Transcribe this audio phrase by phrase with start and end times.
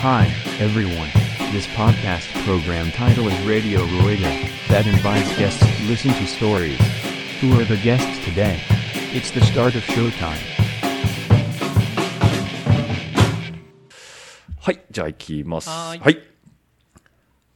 [0.00, 1.10] Hi, everyone.
[1.50, 4.30] This podcast program title is Radio Rueda,
[4.68, 6.78] that invites guests to listen to stories.
[7.40, 8.60] Who are the guests today?
[9.12, 10.38] It's the start of showtime.
[14.60, 15.68] はい、じゃあ行きます。
[15.68, 16.18] はーいはい。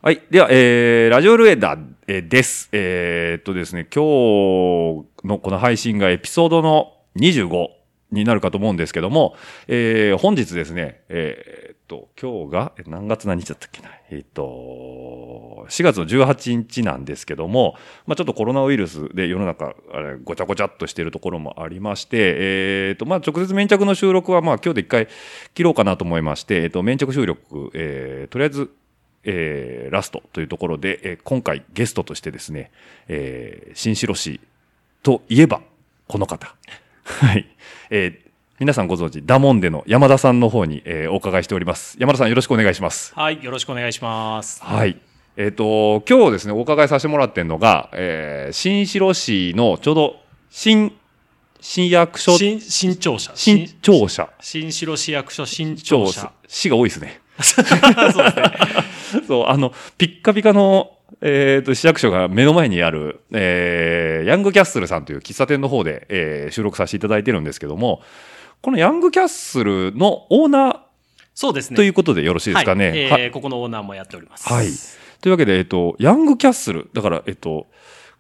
[0.03, 0.23] はい。
[0.29, 1.79] では、えー、ラジオルエダ
[2.09, 2.69] えーです。
[2.73, 7.69] えー、っとですね、今日のこの配信がエピソードの25
[8.11, 9.37] になるかと思うんですけども、
[9.69, 25.09] えー、本日ですね、えー、っと、今日が、え何月何日だったっけなえーっと、4月の18日なんですけども、まあちょっとコロナウイルスで世の中、あれ、ごちゃごちゃっとしているところもありまして、えーっと、まあ直接粘着の収録は、まあ今日で一回
[25.55, 28.71] 切ろうかなと思いまして、えーっと、粘着収録、えー、とりあえず、
[29.25, 32.71] えーラストというところで、えー今回ゲストとしてですね、
[33.09, 34.41] えー新城市
[35.03, 35.61] といえば、
[36.09, 36.55] この方。
[37.05, 37.47] はい。
[37.91, 38.32] えー
[38.63, 41.97] 皆さんご存知、ダモンデの山田さんの方に、えーお伺いしております。
[41.99, 43.13] 山田さんよろしくお願いします。
[43.13, 44.63] はい、よろしくお願いします。
[44.63, 45.01] はい。
[45.37, 50.17] えっ、と、今日ですね、お伺いさせてもらってるのが、えー新城市のちょうど、
[50.49, 50.93] 新、
[51.61, 53.33] 新役所、新、新庁舎。
[53.35, 54.31] 新庁舎。
[54.41, 56.33] 新城市役所新庁庁舎。
[56.47, 57.21] 市が多いですね。
[57.43, 59.25] そうですね。
[59.27, 68.03] そう、あの、ピッカピカの、えっ、と、市役所が目の前にある、えーヤングキャッスルさんという喫茶店の方で、えー収録させていただいてるんですけども、
[68.63, 70.81] このヤングキャッスルのオーナー
[71.35, 71.77] そうですね。
[71.77, 72.89] ということでよろしいですかね。
[72.91, 74.49] はいえーはいここのオーナーもやっております。
[74.49, 74.69] はい。
[75.21, 77.67] というわけで、えっ、と、ヤングキャッスル、だから、えっ、と、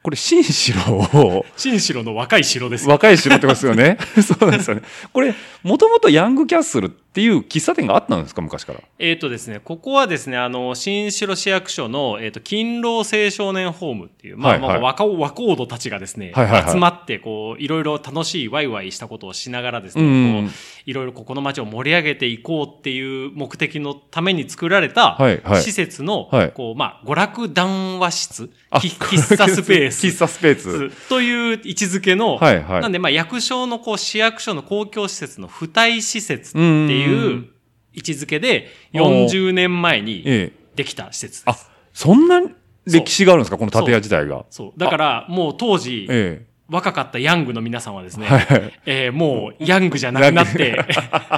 [0.02, 2.88] これ、新城を、 新城の若い城です。
[2.88, 3.98] 若い城ってことですよね。
[4.22, 4.82] そうなんですよね。
[5.12, 8.80] これ、もともとヤングキャッスルっていう喫茶店があったんですか、昔から？
[8.98, 14.68] えっ、とですね、ここはですね、あの、新城市役所の、えっ、と、勤労青少年ホームっていう、まあ、はいはい。
[14.70, 16.72] まあ、若お、若人たちがですね、はいはいはい。
[16.72, 20.52] 集まって、こう、いろいろ楽しいワイワイしたことをしながらですね、うんこう、
[20.86, 25.62] いろいろここの街を盛り上げていこうっていう目的のために作られたはいはい。
[25.62, 26.52] 施設の、はい。
[26.52, 30.06] こう、まあ、娯楽談話室、喫茶スペース。
[30.08, 31.08] 喫茶スペース。
[31.08, 32.80] という位置づけの、はいはい。
[32.80, 40.62] なんで、まあ、役所のこう市役所の公共施設の付帯施設っていう位置づけで、40年前にええ。
[40.76, 42.40] できた施設であす。、そんな
[42.86, 43.58] 歴史があるんですか？
[43.58, 44.44] この建屋自体が。
[44.50, 44.78] そう。
[44.78, 50.78] だから、もう当時、え若かったヤングの皆さんはですね、はいはいえーもうヤングじゃなくなって、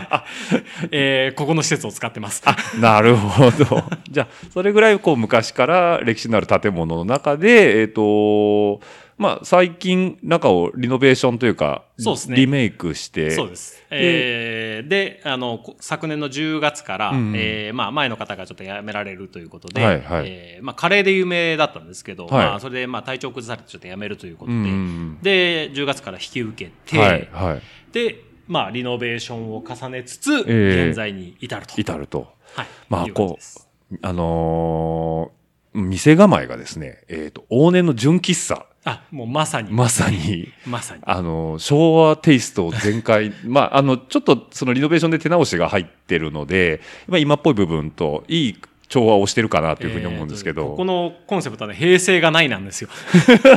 [0.92, 2.42] えーここの施設を使ってます。
[2.76, 2.80] え。
[2.80, 3.82] なるほど。
[4.08, 8.80] じゃあ、それぐらいこう昔から歴史のある建物の中で、えっ、と、
[9.16, 13.82] まあ、最近中をリノベーションというか、そうですねリメイクして、そうです。
[13.90, 25.18] えーで、あの、こ昨年の10月から、うんえーまあ、前の方がちょっと辞められるということで、はいはいえーまあ、カレーで有名だったんですけど、はいまあ、それで、まあ、体調崩されてちょっと辞めるということうで、ん。
[25.22, 27.62] で、10月から引き受けて、はい、はい。
[27.92, 31.74] で、まあ、リノベーションを重ねつつ、えー現在に至ると。
[31.80, 32.28] 至ると。
[32.54, 32.66] はい。
[32.88, 35.43] まあいうこうあのー
[35.74, 38.66] 店構えがですね、えっ、と、往年の純喫茶。
[38.84, 39.72] あ、もうまさに。
[39.72, 41.02] まさに、まさに。
[41.04, 43.32] あの、昭和テイスト全開。
[43.44, 48.56] まあ、あの、ちょっとそのリノベーションで手直しが入ってるので、まあ今っぽい部分といい
[48.88, 50.62] 調和をしてるかなというふうに思うんですけど。
[50.62, 52.88] えーとここのコンセプトはね、平成がないなんですよ。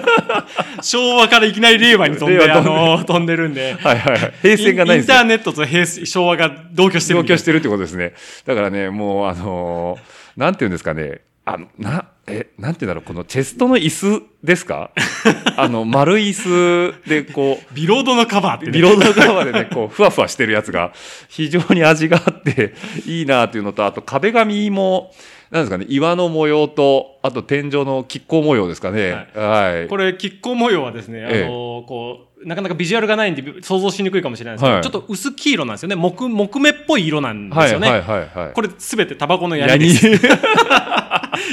[0.81, 3.73] 昭和からいきなり令和に飛んで、あ令和飛んでの、飛んでるんで。
[3.73, 4.33] はいはいはい。
[4.41, 5.23] 平成がないインター。
[5.25, 7.19] ネットと平成昭和が同居してる。
[7.19, 8.13] 同居してるってことですね。
[8.45, 11.21] だからね、もうあのーなんていうんですかね。
[11.49, 14.91] あの、な、え、なんていうんだろう、このチェストの椅子ですか？
[15.55, 18.71] あの、丸い椅子でこう、ビロードのカバーってね。
[18.73, 20.91] ビロード側でね、こう、ふわふわしてるやつが、
[21.29, 22.73] 非常に味があって、
[23.05, 25.13] いいなっていうのと、あと壁紙も、
[25.51, 29.27] なんですかね、岩の模様と、あと天井の亀甲模様ですかね。
[29.33, 29.87] はい。
[29.87, 31.45] これ、亀甲模様はですね、あのええ
[31.87, 35.95] こう、なかなかビジュアルがないんで想像しにくいかもしれないですけど、はいちょっと薄黄色なんですよね。
[35.95, 37.89] 木、木目っぽい色なんですよね。
[37.89, 38.53] はいはいはいはい。
[38.53, 40.07] これすべてタバコのヤヤニニです。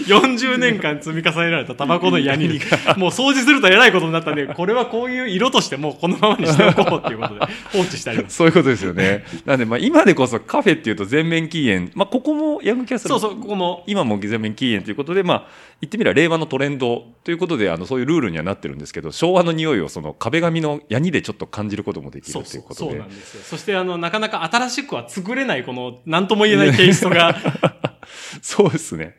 [0.07, 2.61] 40 年間積み重ねられたタバコのヤニに、
[2.97, 7.41] もう掃除するとえらいことになったんで、これはこういう色としてもうこのままにしておこうっていうことで
[7.73, 8.37] 放置してあります。
[8.37, 9.25] そういうことですよね。
[9.45, 11.91] なんで、まあ、今でこそカフェっていうと全面禁煙。
[11.95, 13.85] まあ、ここもヤングキャッスルそうそう、ここも。
[13.87, 15.47] 今も全面禁煙ということで、まあ、
[15.81, 23.05] 言ってみれば令和のトレンドということで、あの、そういうルールにはなってるんですけど、昭和の匂いをその壁紙のヤニでちょっと感じることもできるといううことでそうな。
[23.07, 23.43] んですよ。
[23.43, 27.37] そしてあの、なかなか新しくは作れないこの、なんとも言えないテイストが、
[28.43, 29.17] そうですね。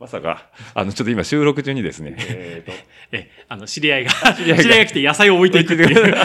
[0.00, 2.72] まさか、あの、ちょっと今収録中にですね、えーと、
[3.10, 4.86] え、あの、知り合いが、 知り合いが。
[4.86, 6.14] 来て野菜を置いていくっていう。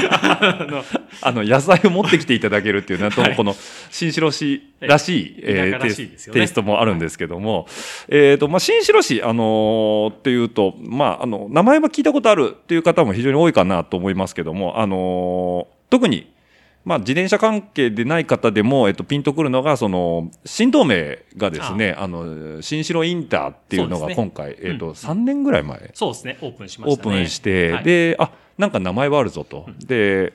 [1.22, 3.56] あの野菜を持ってきていただけるっていう、なんともこの、
[3.90, 7.68] 新城市らしい、えーテイストもあるんですけども、
[8.10, 16.33] えっ、と、まあ、新城市、あのーっていうと、まあ、あの、名前は聞いたことあるっていう方も非常に多いかなと思いますけども、あのー特に、
[16.86, 27.16] まあ、自転車関係でない方でも、えっと、ピンとくるのが、その、新東名がですね、あの、新城インターっていうのが今回、えっと、うん3年ぐらい前、そうですね、オープンしまオーしたね。
[27.16, 29.68] プンして、はいで、あ、なんか名前はあるぞと。
[29.86, 30.34] で、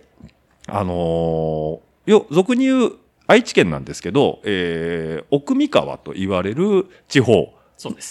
[0.66, 2.92] あのーよ、俗に言う、
[3.26, 7.52] 愛知県なんですけど、えー、奥三河と言われる地方。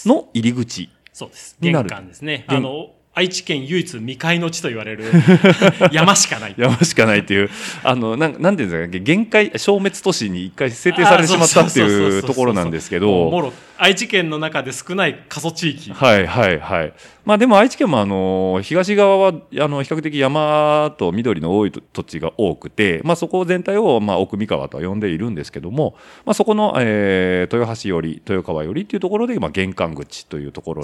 [0.06, 0.88] の入り口。
[1.12, 1.56] そうです。
[1.60, 2.46] になる玄関ですね。
[2.48, 5.04] 玄あの、愛知県唯一未開の地と言われる
[5.90, 6.54] 山しかない。
[6.56, 7.50] 山しかないっていう、
[7.82, 15.92] あの、なんなんていうんですか、限界、消滅都市に一回制定されてしまったっていうところなんですけど、もろ、愛知県の中で少ない過疎地域。
[15.92, 16.92] はいはいはい。
[17.24, 25.94] まあでも愛知県もあの、東側は、あの、比較的山と緑の多い土地が多くて、まあそこ全体を、まあ奥三河とは呼んでいるんですけども、
[26.24, 30.82] まあそこの、えー、豊橋より、豊川よりっていうところで、まあ玄関口というところ。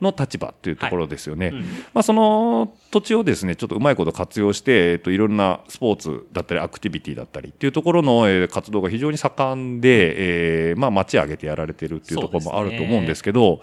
[0.00, 1.48] の立場というところですよね。
[1.48, 1.60] うん
[1.92, 13.60] まあ、その土地をですねちょっとうまいこと活用して、えっと、いろんなスポーツだったりアクティビティだったりっていうところの、えー活動が非常に盛んで、えーまあ、町挙げてやられてるっていうところもあると思うんですけど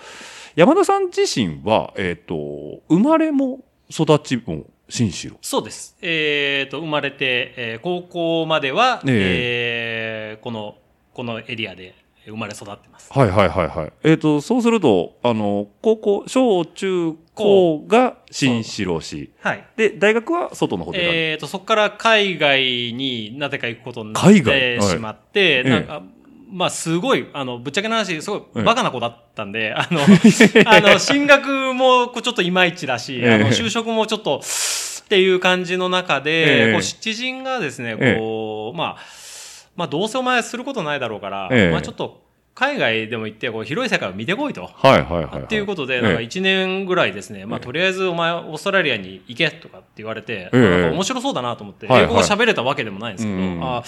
[0.56, 3.59] 山田さん自身は、えっと生まれも
[3.89, 5.35] 育ちも新城。
[5.41, 5.97] そうです。
[6.01, 10.75] えっ、と、生まれて、えー高校までは、ええーこの、
[11.13, 11.95] このエリアで
[12.25, 13.12] 生まれ育ってます。
[13.12, 13.94] はいはいはいはい。
[14.03, 19.31] えっ、と、そうすると、あの、高校、小中高が新城市。
[19.41, 19.65] はい。
[19.75, 26.03] で、大学は外の方でやるえっ、と、そこから海外になぜか行くことになってはいしまって、えなんか、
[26.50, 30.01] まあ、すごい、あの、ぶっちゃけな話、すごええいバカな子だったんで、あの、
[30.65, 34.42] あの、進学もこうちょっといまいちだし、あの、ええ就職もちょっと、
[35.06, 36.74] っていう感じの中で、ええ。
[36.74, 38.19] こう、知人がですね、ええ。
[38.19, 38.97] こう、まあ、
[39.75, 41.71] まあ、どうせお前することないだろうから、ええ。
[41.71, 42.25] まあ、ちょっと、
[42.56, 44.65] 海外でも行って、こう、広い世界を見てこいと。
[44.74, 45.44] はいはいはい、はい。
[45.44, 46.01] っていうことで、ええ。
[46.01, 47.65] なんか1年ぐらいですね、まあ、ええ。
[47.65, 53.83] とりあえずお前、オーストラリアに行けとかって言われて、面白そうだなと思って、英語が喋れたわけでもないんですけど、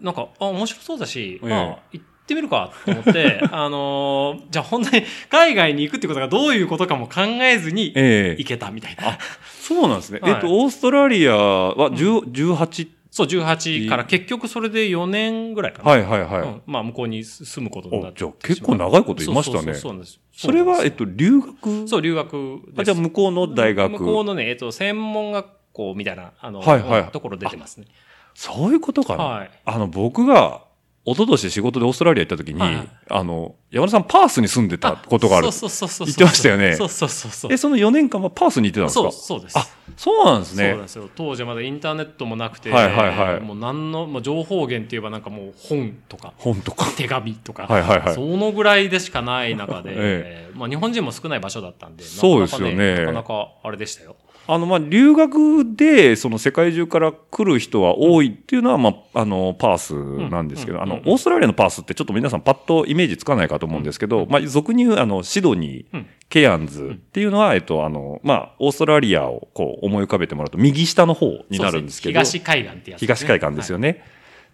[0.00, 9.18] なんか、あ、面白そうだし、ええあ行ってみるかと思って、 あのーじゃあ本当に海外に行くってことがどういうことかも考えずにええ行けたみたいな。
[9.60, 10.20] そうなんですね。
[10.22, 15.90] はいえっと、オーストラリアは10 18、そう、18から結局それで4年ぐらいかな。
[15.90, 16.42] はいはいはい。
[16.42, 20.20] うんまあ、向こうに住むことになっておじゃあ結構長いこといましたねそうそうそうそうなんです。
[20.32, 21.88] それは、えっと、と、留学？
[21.88, 22.80] そう、留学です。
[22.80, 23.90] あじゃあ向こうの大学。
[23.90, 27.86] 向こうのね、えっと、専門学校みたいな、あの、はいはいところ出てますね。
[28.34, 29.24] そういうことかな。
[29.24, 29.50] はい。
[29.64, 30.62] あの、僕が、
[31.06, 35.50] 一昨年仕事でオーストラリア行った時に、はいはいあの、山田さんパースに住んでたことがある。
[35.50, 36.06] そうそうそうそう。
[36.06, 37.52] 言ってましたよねそうそうそうそう。
[37.52, 39.58] え、その4年間はパースに行ってたんですそう、かそうです。
[39.58, 39.66] あ、
[39.96, 40.82] そうなんですねそうなん。
[40.82, 41.10] ですよ。
[41.16, 46.84] 当時はまだインターネットもなくて、はいはいはいもう何の、もう情報源って言えばなんかもう本とか、本とか。
[46.96, 54.16] 手紙とか、はいはいはいそのぐらいでしかない中で、 えまあ日本人も少ない場所だったんで、そうですよねなかなかあれでしたよ。
[54.52, 66.06] あの、まあ、留学で、その世界中から来る人は多いっていうのは、まあ、あの、パースなんですけど、あの、オーストラリアのパースってちょっと皆さんパッとイメージつかないかと思うんですけど、まあ、俗に言う、あの、シドニー、うん。
[66.28, 73.92] ケアンズっていうのは、えっと、あの、まあ、オーストラリアをこう思い浮かべてもらうと、右下の方になるんですけど、東海岸ってやつ、東海岸ですよね。
[73.92, 74.04] ね。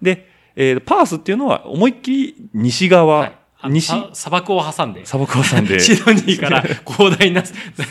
[0.00, 3.32] で、えーパースっていうのは、思いっきり西側、
[3.68, 7.42] 西、さ砂漠を挟んで、砂漠を挟んで、 シドニーから 広大な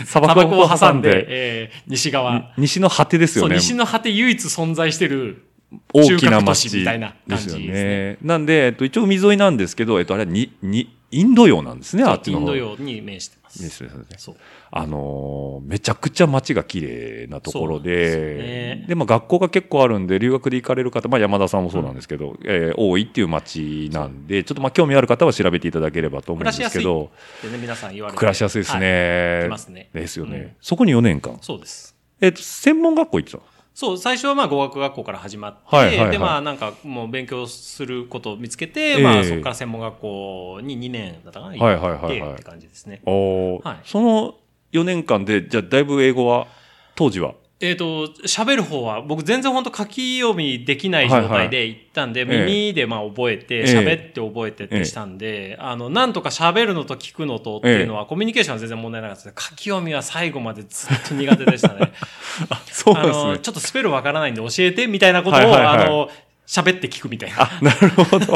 [0.05, 2.53] 砂漠を挟んで、西側。
[2.57, 3.55] 西の果てですよね。
[3.55, 5.45] 西の果て唯一存在してる
[5.93, 8.17] 大きな町市みたいな感じですね。
[8.21, 12.43] なんで、えっと、一応海沿いなんですけど、えっと、あれはに、に、インド洋なんですね、あっちイの方。
[12.43, 13.37] ンド洋に面して。
[13.59, 14.35] ですよねそう。
[14.71, 18.43] あのーめちゃくちゃ街が綺麗なところでで、
[18.81, 28.17] ねで、まあ学校が結構あるんで、留学で行かれる方、まあ山田さんもそうなんですけど、えー多いっていう街なんで、ちょっとまあ興味ある方は調べていただければと思うんですけど、でね、皆さん言われて。
[28.17, 29.43] 暮らしやすいですはいね。
[29.47, 30.37] 来ますねですよね。
[30.37, 31.37] うんそこに4年間？
[31.41, 31.95] そうです。
[32.21, 33.39] えっと、専門学校行ってた
[33.75, 36.11] そう、最初はまあ語学学校から始まって、はいはいはい。
[36.11, 39.03] で、まあなんかもう勉強することを見つけて、ええ。
[39.03, 42.19] まあそこから専門学校に2年だったかな、はいはいはいはい。
[42.21, 43.01] 行って感じですね。
[43.05, 43.67] おー。
[43.67, 43.79] はい。
[43.83, 44.35] その
[44.71, 46.47] 4年間で、じゃあだいぶ英語は、
[46.95, 47.33] 当時は？
[47.61, 61.93] えっ、と、喋る方は、僕全然本当書き読みできない状態で行ったんで、はいはい耳でまあ覚えて、ええ喋って覚えてってしたんで、あの、なんとか喋るのと聞くのとっていうのは、コミュニケーションは全然問題なかったです書き読みは最後までずっと苦手でしたね。
[62.71, 66.09] そうあの、ちょっとスペルわからないんで教えてみたいなことを、はいはいはいあの、
[66.45, 67.43] 喋って聞くみたいな。
[67.43, 68.33] あ、なるほど。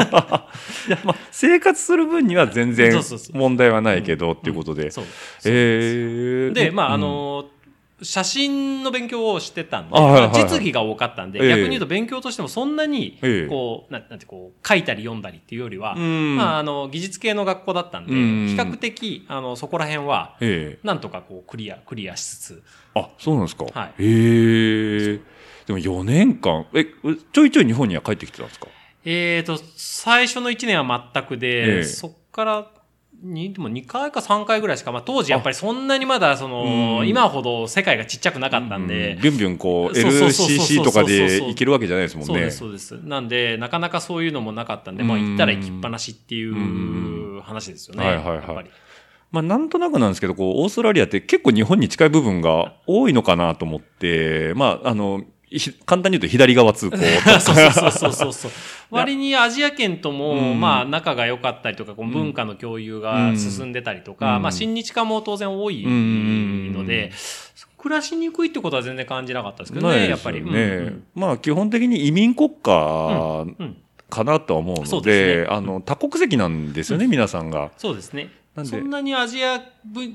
[0.90, 4.90] や、まあ、生活する分には全然そうそうそう問題はないけど、っていうことで。
[4.90, 5.04] そう。
[5.44, 7.44] えーで、まあ、あうんの、
[8.02, 10.42] 写真の勉強をしてたんで、あはいはいはい。
[10.42, 11.48] 実技が多かったんで、ええ。
[11.50, 16.36] 逆に言うと勉強としてもそんなにええ、こう、なんなんてこう、書いたり読んだりっていうよりは、うん。
[16.36, 18.46] まあ、あの、技術系の学校だったんで、うん。
[18.48, 20.86] 比較的、あの、そこら辺は、ええ。
[20.86, 22.62] なんとかこう、クリア、クリアしつつ、
[22.94, 23.64] あ、そうなんですか。
[23.72, 24.02] はい。
[24.02, 25.20] へえ。
[25.66, 26.84] でも4年間、え、
[27.32, 28.66] ちょいちょい日本には帰ってきてたんですか？
[29.04, 31.82] えーと、最初の1年は全くで、ええ。
[31.84, 32.66] そっから、
[33.22, 42.50] に、でも2回か3回ぐらいしか、まあ当時やっぱりそんなにまだその、うん今ほど世界がちっちゃくなかったんで、ビュンビュンこう、LCC とかで行けるわけじゃないですもんね。
[42.50, 43.08] そうです、そうです。
[43.08, 48.04] なんで、なかなかそういうのもなかったんで、まあ行ったら行きっぱなしっていう話ですよね。
[48.04, 48.70] はいはいはい。
[49.30, 55.26] まあなんとなくなんですけど、こう、オーストラリアって結構日本に近い部分が多いのかなと思って、まあ、あの、ひ
[55.84, 56.96] 簡単に言うと左側通行。
[57.40, 58.50] そうそうそうそうそう。
[58.90, 67.10] 割にアジア圏とも、うんまあ仲が良かったりとか、こう文化の共有が進んでたりとか、うんまあ親日化も当然多いうんので、
[67.78, 70.38] 暮らしにくいってことは全然感じなかったですけどね、やっぱり。
[70.38, 70.52] よね。
[70.52, 73.76] うんまあ基本的に移民国家うん
[74.10, 77.70] かなとは思うので、あの、多国籍なんですよね、皆さんが。
[77.78, 78.28] そうですね。
[78.56, 79.62] なんでそんなにアジア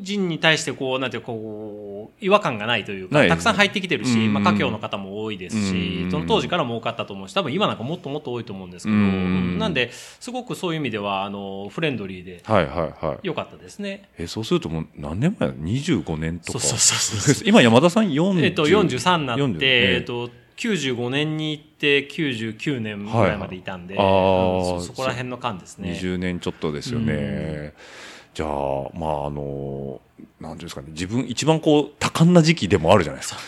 [0.02, 13.20] 人に対してこう、なんていうかこう、違和感がないというか、たくさん入ってきてるし、うんまあ、華僑の方も多いですうしん、その当時からも多かったと思うし、多分今なんかもっともっと多いと思うんですけど、うんうんなんで、すごくそういう意味では、あの、フレンドリーではいはいはい。
[13.24, 14.10] 良かったですね。
[14.18, 16.60] え、そうするともう何年前だ ?25 年とか。
[16.60, 17.48] そうそうそう。
[17.48, 18.44] 今山田さん40。
[18.44, 25.98] えっと、43になって、40えっと、95年に行って99年ぐらいまでいたんで、はいそそこら辺の間ですね。
[26.02, 27.74] 20年ちょっとですよね。
[28.36, 28.50] じゃあ、
[28.94, 30.02] まあ、あの、
[30.42, 33.40] なんていうんですかね、自分一番こう、多感な時期でもあるじゃないですか。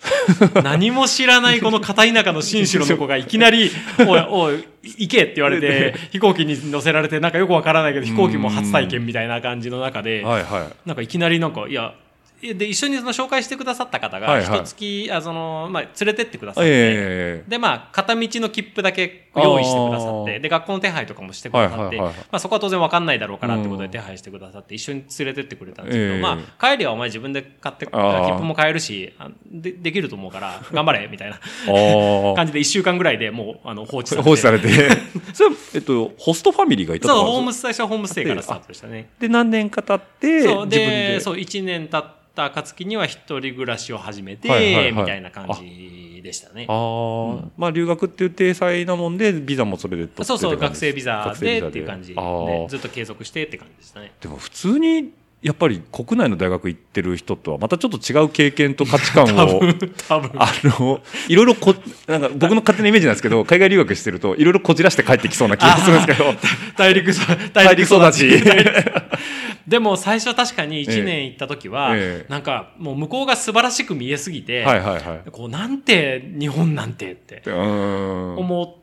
[0.64, 3.70] 何も知らないこの片田舎の新城の子がいきなり、
[4.08, 10.88] おい、おい、行けって言われて、飛行機に乗せられて、なんかよくわからないけど、飛行機も初体験みたいな感じの中で、はいはい。
[10.88, 11.92] なんかいきなりなんか、いや、
[12.40, 34.24] で、一緒にその紹介してくださった方が、はいはい一月、あその、まあ、連れてってくださって、えで、まあ、片道の切符だけ用意してくださって、で、学校の手配とかもしてくださって、はいはいはいまあ、そこは当然わかんないだろうからってことうんで手配してくださって、一緒に連れてってくれたんですけど、ええまあ、帰りはお前自分で買って、切符も買えるし、あでできると思うから、 頑張れ、みたいなあ 感じで一週間ぐらいでもう、あの、放置されあ。
[34.24, 34.28] て。
[34.28, 34.68] 放置されて。
[35.34, 39.10] それは、えっと、ホストファミリーがいたとそう、かホームス、最初はホームステイからスタートでしたね。
[39.18, 41.20] で、何年か経って、そう、自分で、で。
[41.20, 42.04] そう、1年経っ
[42.40, 44.92] た暁には一人暮らしを始めて、はいはいはい。
[44.92, 46.66] みたいな感じでしたね。
[46.68, 54.12] ああ、まあ留学っていう体裁なもんで、ビザもそれで取ってそうそう、学生ビザでっていう感じでずっと継続してって感じでしたね。
[54.20, 59.60] でも普通に、やっぱり国内の大学行ってる人とはまたちょっと違う経験と価値観を、
[60.06, 60.30] 多分。
[60.34, 61.74] あの、いろいろこ、
[62.06, 66.34] なんか僕の勝手なイメージなんですけど、海外留学してると、いろいろこじらして帰ってきそうな気がするんですけど、
[66.76, 67.22] 大陸そ、
[67.54, 68.30] 大陸育ち。
[69.66, 75.30] でも最初確かに1年行った時は、ええなんかもう向こうが素晴らしく見えすぎて、はいはいはい。
[75.30, 77.42] こうなんて日本なんてって。
[77.50, 78.79] 思っ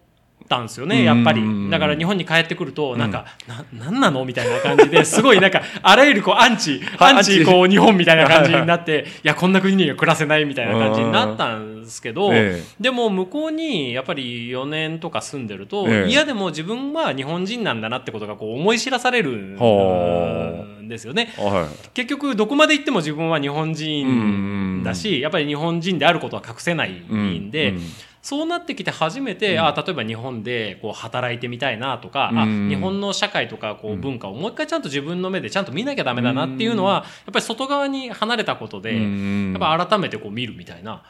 [0.48, 1.42] たんですよね、やっぱり。
[1.42, 1.70] うん。
[1.70, 16.10] だから日本に帰ってくると、なんか、な、なんなのみたいな感じで、すごいなんか、あらゆるこう、 アンチ、はいアンチ、こう、日本みたいな感じになって、 いや、こんな国には暮らせないみたいな感じになったんですけど、えでも向こうにやっぱり4年とか住んでると、ええ。
[16.10, 21.34] 嫌でも自分は日本人なんだなってことがこう思い知らされるはんですよね。
[21.38, 21.90] えはい。
[21.94, 27.82] 結局どこまで行っても自分は日本人だし、やっぱり日本人であることは隠せないんで、うん
[28.28, 32.68] そうなってきて初めて、あ例えば日本でこう働いてみたいなとか、あうん。
[32.68, 41.04] 日本の社会とかこう文化をもう一回ちゃんと自分の目でちゃんと見なきゃダメだなっていうのは、やっぱり外側に離れたことで、うんやっぱ改めてこう見るみたいな。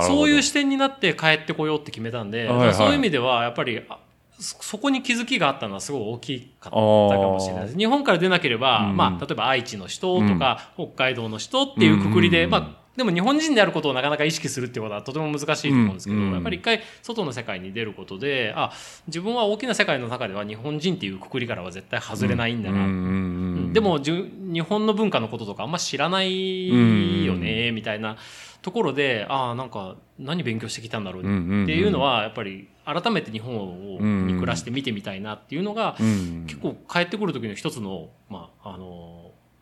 [0.00, 2.74] そういう視点になって帰ってこようって決めたんで、はいはい。
[2.74, 3.98] そういう意味ではやっぱりあ
[4.38, 7.76] そそこに気づきがあったのはすごい大きかったかもしれないです。
[7.76, 8.96] 日本から出なければ、うん。
[8.96, 12.50] まあ、例えば愛知の人とか、北海道の人っていうくくりで、うん。
[12.50, 18.72] まあ、でも日本人であることをなかなか意識するっていうことはとても難しいと思うんですけど、うんやっぱり一回外の世界に出ることで、あ、
[19.06, 22.78] 自分は大きな世界の中では日本人っていうくくりからは絶対外れないんだな。
[22.78, 28.16] うんうんうんでもじゅ日本の文化のこととかあんま知らないよね、みたいな
[28.62, 31.62] ところで、ああ、なんか何勉強してきたんだろううんうんうん。
[31.64, 39.19] っていうのは、やっぱり改めて日本をうんに暮らして見てみたいなっていうのが、うん結構帰ってくる時の一つの、まあ、あの、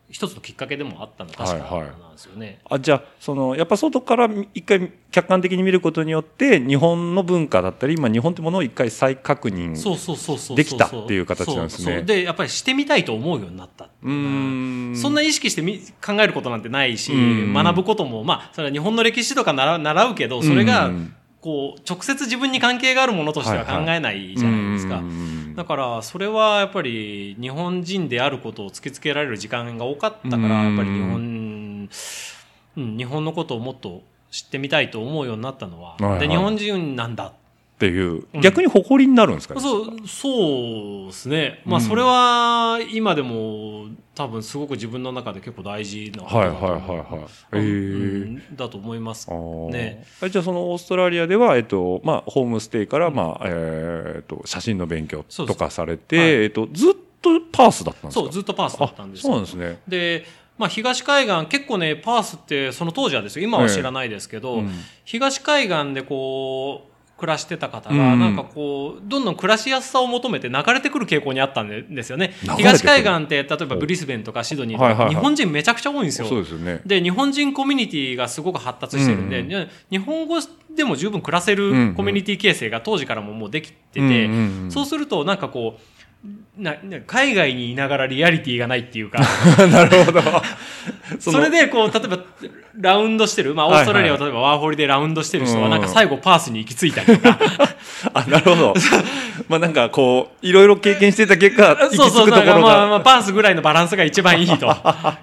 [0.09, 1.29] 一つのきっかけでもあったの
[1.99, 2.59] なんですよね。
[2.67, 9.75] あじゃあそのやっぱ外から一回客観的に見ることによって日本の文化だったり今日本ってものを一回再確認。
[10.55, 12.01] できたっていう形なんですね。
[12.01, 14.93] で、やっぱりしてみたいと思うようになったうん。
[14.95, 17.53] そんな意識してみ考えることなんてないし、うん。
[17.53, 24.97] 学ぶことも、まあ、それは日本の歴史とか習うけど、それがうん、こう、直接自分に関係があるものとしては考えないじゃないですか。
[24.97, 25.28] うん
[25.59, 30.77] だから、それはやっぱり日本人であることを突きつけられる時間が多かったから、うん。
[30.77, 31.89] やっぱり日本、
[32.77, 34.01] うん、日本のことをもっと
[34.31, 36.19] 知ってみたいと思うようになったのは、はいはい。
[36.21, 37.33] で、日本人なんだ
[37.79, 38.41] っっていう、うん。
[38.41, 39.61] 逆に誇りになるんですかね。
[39.61, 41.61] そう、そうですね。
[41.65, 41.85] まあ、うん。
[41.85, 47.23] それは、今でも、多分すごく自分の中で結構大事なことはいはいはいはい。
[47.23, 50.05] うえーんだと思いますね。
[50.19, 56.27] はいじゃあそのオーストラリアでは、えっとまあ、ホームステイから、まあえーっと写真の勉強とかされて、はい。
[56.27, 58.23] えっとずっとパースだったんですか？
[58.23, 59.79] そう、ずっとパースだったんですあそうよなんですね。
[59.87, 60.25] で、
[60.57, 64.69] まあ、東海岸、結構ね、パースって、その当時はですよ、今は知らないですけど、うん。
[65.05, 66.88] 東海岸でこう、
[67.19, 68.19] 暮らしてた方が、うん。
[68.19, 72.33] なんかこう、どんどん暮らしやすさを求めて流れてくる傾向にあったんでですよね。
[72.57, 76.27] 東海岸って、例えばブリスベンとかシドニーとか、日本人めちゃくちゃ多いんですよ。
[76.85, 80.37] で日本人コミュニティがすごく発達してるんで、日本語
[80.75, 84.29] でも十分暮らせるコミュニティ形成が当時からももうできてて、
[84.69, 85.81] そうするとなんかこう、
[86.59, 89.19] なな海外にいながらリアリティがないっていうか、
[89.71, 90.21] なるほど。
[91.19, 92.19] それでこう、例えば
[92.79, 97.39] ラウンドしてる、まあオーストラリアを例えばワーホリでラウンドしてる人はうんなんか最後パースに行き着いたりとか、
[98.13, 98.73] あ、なるほど。
[99.47, 103.01] まあなんかこう、いろいろ経験してた結果、行きそうそう、着くとこまあまあが。
[103.01, 104.67] パースぐらいのバランスが一番いいと。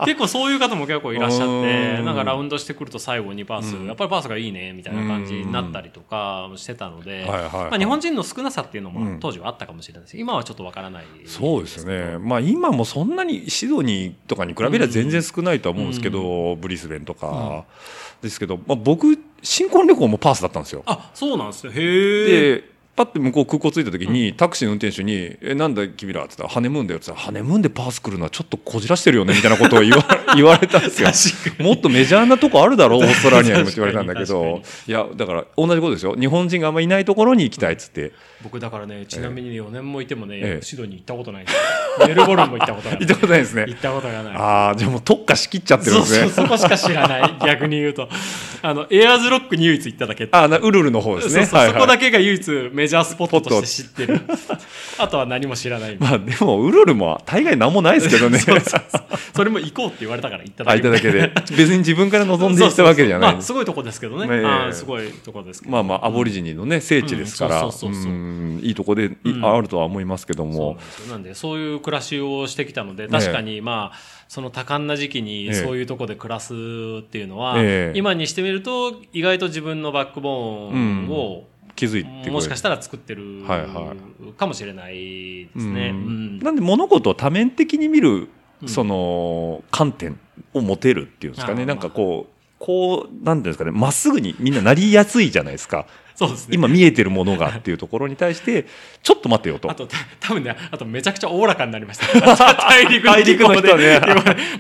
[0.05, 10.19] 結構そういう方も結構いらっしゃっうて、んなんかラウンドしてくると最後にパース、うんやっぱりパースがいいね、みたいな感じになったりとかしてたので、はいはいはいまあ日本人の少なさっていうのうんも当時はあったかもしれないです。
[10.19, 11.05] 今はちょっとわからない。
[11.27, 12.19] そうですね。
[12.21, 17.65] まあ今もそんなにシドニーとかに比べれば全然少ないとは思うんですけど、ブリスベンとか。
[18.23, 20.83] ですけど、まあ僕、新婚旅行もパースだったんですよ。
[20.87, 21.73] あ、そうなんですね。
[21.75, 22.55] へえ。
[22.57, 22.65] で、
[22.97, 26.23] パッて向こう空港着いた時に、タクシーの運転手に、え、なんだ君ら？
[26.25, 29.99] って言ったら、ハネムーンだよって言ったら、ハネムーンでパース来るのはちょっとこじらしてるよねみたいなことを言わ
[30.35, 31.11] 言われたんですよ。
[31.63, 32.97] もっとメジャーなとこあるだろ？
[32.97, 36.15] う、 オーストラリアにもって言われたんだけど、いや、だから同じことですよ。
[36.19, 38.13] 日本人があんまいないところに行きたいっつって。
[38.47, 41.57] 僕だからね、ちなみに4年もいてもね、ええシドニー行ったことないです。
[42.07, 42.99] メルボルンも行ったことない。
[43.03, 43.77] 行ったことないですね行。
[43.77, 44.35] ったことがない。
[44.37, 46.29] ああ、じゃあもう特化しきっちゃってるんですね。
[46.29, 47.35] そこしか知らない。
[47.45, 48.09] 逆に言うと。
[48.63, 50.29] あの、エアーズロックに唯一行っただけ。
[50.31, 51.45] あウルルの方ですね。
[51.45, 54.21] そこだけが唯一メジャースポットとして知ってる。
[54.99, 55.97] あとは何も知らない。
[55.99, 58.39] まあでも、ウルルも大概なんもないですけどね。
[59.35, 60.81] それも行こうって言われたから行っただあ、け。
[60.81, 61.33] いただけで。
[61.57, 64.27] 別に自分から望んでいったわけじゃないまあ、すごいとこですけどね。
[64.45, 65.73] あーすごいとこですけど。
[65.73, 69.45] まあまあ、アボリジニのね、聖地ですから、うんそうそうそうそううんいいとこでいうん。
[69.45, 70.79] あるとは思いますけどそうも
[71.11, 77.99] なん、でそういう暮らしをしてきたので確かにまあその多感な時期えにえそういうとこで暮らすっていうのは、ええ。
[77.99, 81.45] 今にしてみると意外と自分のバックボーンを、
[81.77, 83.95] 気づいてもしかしたら作ってるはいは
[84.37, 85.91] かもしれないですね。
[85.91, 85.97] うん。
[85.97, 86.39] うん。
[86.41, 88.29] なんで物事を多面的に見る、
[88.63, 88.69] うん。
[88.69, 90.19] その観点
[90.55, 95.87] を持てるっていうんですかね、あーなんかこう、こう、なんていうんですかね、まっすぐにみんななりやすいじゃないですか。
[96.17, 96.55] そうですね。
[96.57, 98.67] 今見えてるものがっていうところに対して、
[99.03, 99.75] ちょっと待ってよとあ。
[99.75, 102.07] と、た多分ね、あとめちゃくちゃおおらかになりました。
[102.65, 104.01] 大陸の人はね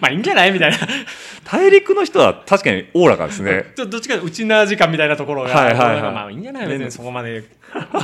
[0.01, 0.79] まあいいんじゃないみたいな。
[1.45, 3.73] 大陸の人は確かにおおらかですね。
[3.75, 7.45] ちょどっちかうと内縄時間みたいなところが、はいはいはいまあいいんじゃない別にそこまで。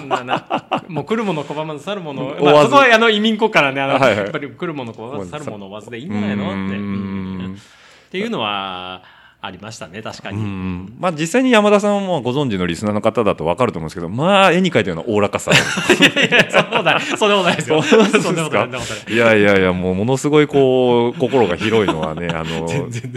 [0.08, 6.44] なな もう来るもの拒まず去るもの、 まあ、そこはあの移民国家なんであの、はいはいやっぱり来るもの拒まず去るもの追わずでいいんじゃないの？
[6.44, 9.02] って、っていうのは
[9.44, 10.40] ありましたね確かうに。
[10.40, 10.94] ん。
[11.00, 15.50] まあ実際に山田さんはもうご存知のリスナーの方だと分かると思うんですけど、まあ絵に描いたようなおおらかさ。
[15.52, 15.54] い
[16.00, 17.82] やいやそんなことないそんなことないですよ。
[17.82, 18.20] そうですか？
[18.22, 18.66] そんなことな
[19.12, 22.68] いやいやいや、もうものすごいこう、 心が広いのはね、あの、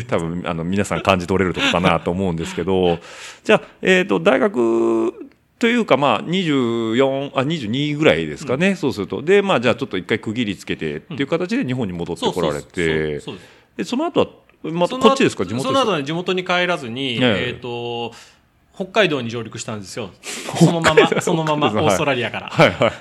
[0.07, 2.97] 多分、あの、皆さん感じ取れるとこかなと思うんですけど、
[3.43, 5.13] じゃあ、えっ、と、大学
[5.59, 9.21] というか、まあ、24、あ、22ぐらいですかね、そうすると。
[9.21, 13.19] で、まあ、じゃあちょっと一回区切りつけてっていう形で日本に戻ってこられて、
[13.83, 14.27] その後は、
[14.71, 15.45] またそのこっちですか？
[15.45, 17.47] 地元その後ね地元に帰らずに、ええ。
[17.49, 18.13] えっ、と
[18.75, 20.09] 北海道に上陸したんですよ。
[20.59, 22.49] そのままそのままオーストラリアから。
[22.49, 22.91] はいはい。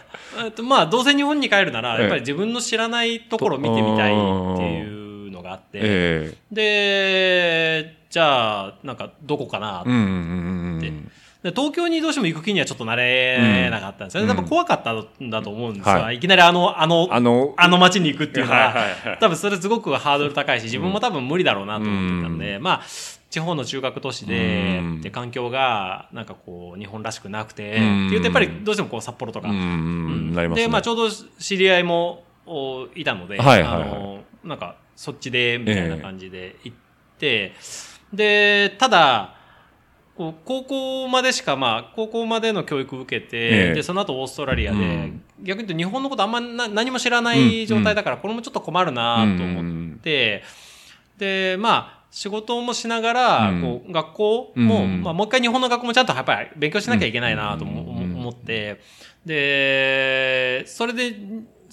[0.46, 2.00] えっとまあどうせ日本に帰るならええ。
[2.02, 4.16] やっぱり自分の知らないところを見てみたいっ
[4.56, 11.10] ていうのがあって、えでじゃあなんかどこかなえうんうんうんうん。
[11.44, 14.30] で東京にどうしても行く気にはちょっとなれなかったんですよね。
[14.30, 14.36] うん。
[14.36, 16.18] 多分怖かったんだと思うんですよ。、はい。
[16.18, 18.74] きなりあのあのあの、あの街に行くっていうのは、
[19.20, 22.82] 多分それすごくハードル高いし、自分も多分無理だろうなと思ってたんで、まあ、
[23.28, 25.00] 地方の中学都市で、うん。
[25.02, 28.06] で、環境が、なんかこう、日本らしくなくて、うん。
[28.06, 29.48] っていうとやっぱりどうしてもこう、札幌とか。
[29.48, 33.44] で、まあちょうど知り合いもおいたので、あ
[33.80, 36.76] の、なんか、そっちで、みたいな感じで行っ
[37.18, 37.52] て、
[38.14, 39.34] で、ただ、
[40.16, 43.74] こう高校までしか、まあ、高校までの教育を受けて、ええ。
[43.74, 45.22] で、その後オーストラリアで、うん。
[45.42, 50.44] 逆に言うと日本のことあんまな何も知らない状態だから、これもちょっと困るなと思って、
[51.18, 53.60] で、まあ、仕事もしながら、うん。
[53.60, 58.80] こう、学校も、うんまあ、もう一回日本の学校もちゃんとやっぱり勉強しなきゃいけないなと思って、
[59.26, 61.16] で、それで、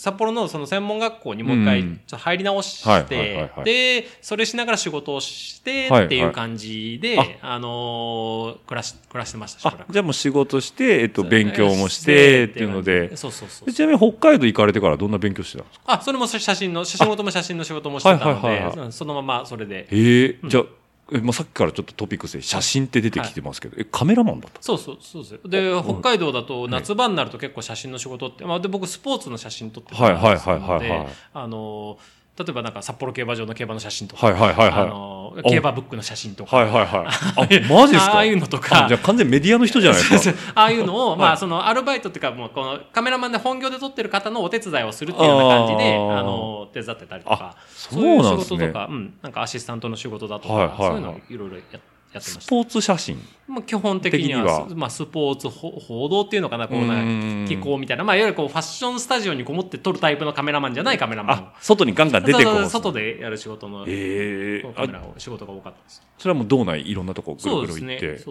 [0.02, 2.02] 札幌のその専門学校にもう一回うん。
[2.08, 7.60] ちょっと入り直しはいはいはいてはい、で、それしながら仕事をしてはいっていう感じで、あ。
[7.60, 9.74] のー暮らし、暮らしてました、し。
[9.92, 15.84] じゃあもう仕事して、えっと、勉強もしてっていうので、そうそうそうでちなみに北海道行かれてからどんな勉強してたんですか？
[15.94, 19.88] あ、それも写真の、写真事も写真の仕事もしてたのはいはいはいはで、そのままそれで。
[19.92, 20.64] ええじゃあ、
[21.14, 24.62] えまあ、さっきからちょっとトピックスで写真って出てきてますけど、え、カメラマンだった？
[24.62, 25.40] そうそう、そうですよ。
[25.46, 31.08] で、北海道だと夏場になると結構写真の仕事って、まあ、で、僕スポーツの写真撮ってたはいはいはいりするのではいはい。
[31.34, 31.98] あの、
[32.38, 34.82] 例えばなんか札幌競馬場の競馬の写真とか、はいはいはいはい。
[34.84, 37.06] あの、競馬ブックの写真とか、はいはいはい。
[37.68, 38.16] あ、マジですか？
[38.16, 38.86] ああいうのとか。
[38.86, 40.40] あじゃあ完全にメディアの人じゃないですか？
[40.62, 51.80] ああいうのを、まあ、そのアルバイトっていうか、もうこのカメラマンで本業で撮ってる方のお手伝いをするっていうような感じで、あの、手伝ってたりとか、そういう仕事とか、うん、なんかアシスタントの仕事だとか、はいはいはいそういうのをいろいろや
[52.14, 52.42] やってました。
[52.42, 53.18] スポーツ写真。
[53.48, 57.04] まあ、基本的にはまあ、スポーツほ報道っていうのかなこうな
[57.46, 62.70] 気候みたいな、まあ、いわゆるこうファッションスタジオにこもって撮るタイプのカメラマンじゃないカメラマンあ、外にガンガン出てこそうう。
[62.70, 66.02] 外でやる仕事の、ええカメラを仕事が多かったです。
[66.18, 68.24] それはもう道内いろんなとこぐるぐる行って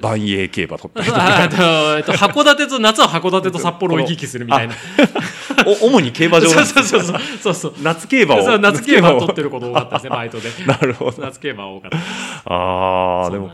[0.00, 1.44] 万栄競馬取ったりとか。
[1.44, 4.74] あとえっと函館と夏は函館と札幌を行き来するみたいな。
[5.66, 7.74] お 主に競馬場そうなんですそうそうそうそう。
[7.82, 8.58] 夏競馬を。
[8.58, 9.44] 夏競馬を撮ってる。
[9.44, 10.48] ること多かったですね、 バイトで。
[10.66, 11.22] なるほど。
[11.22, 12.42] 夏競馬多かったです。
[12.46, 13.50] ああ、でも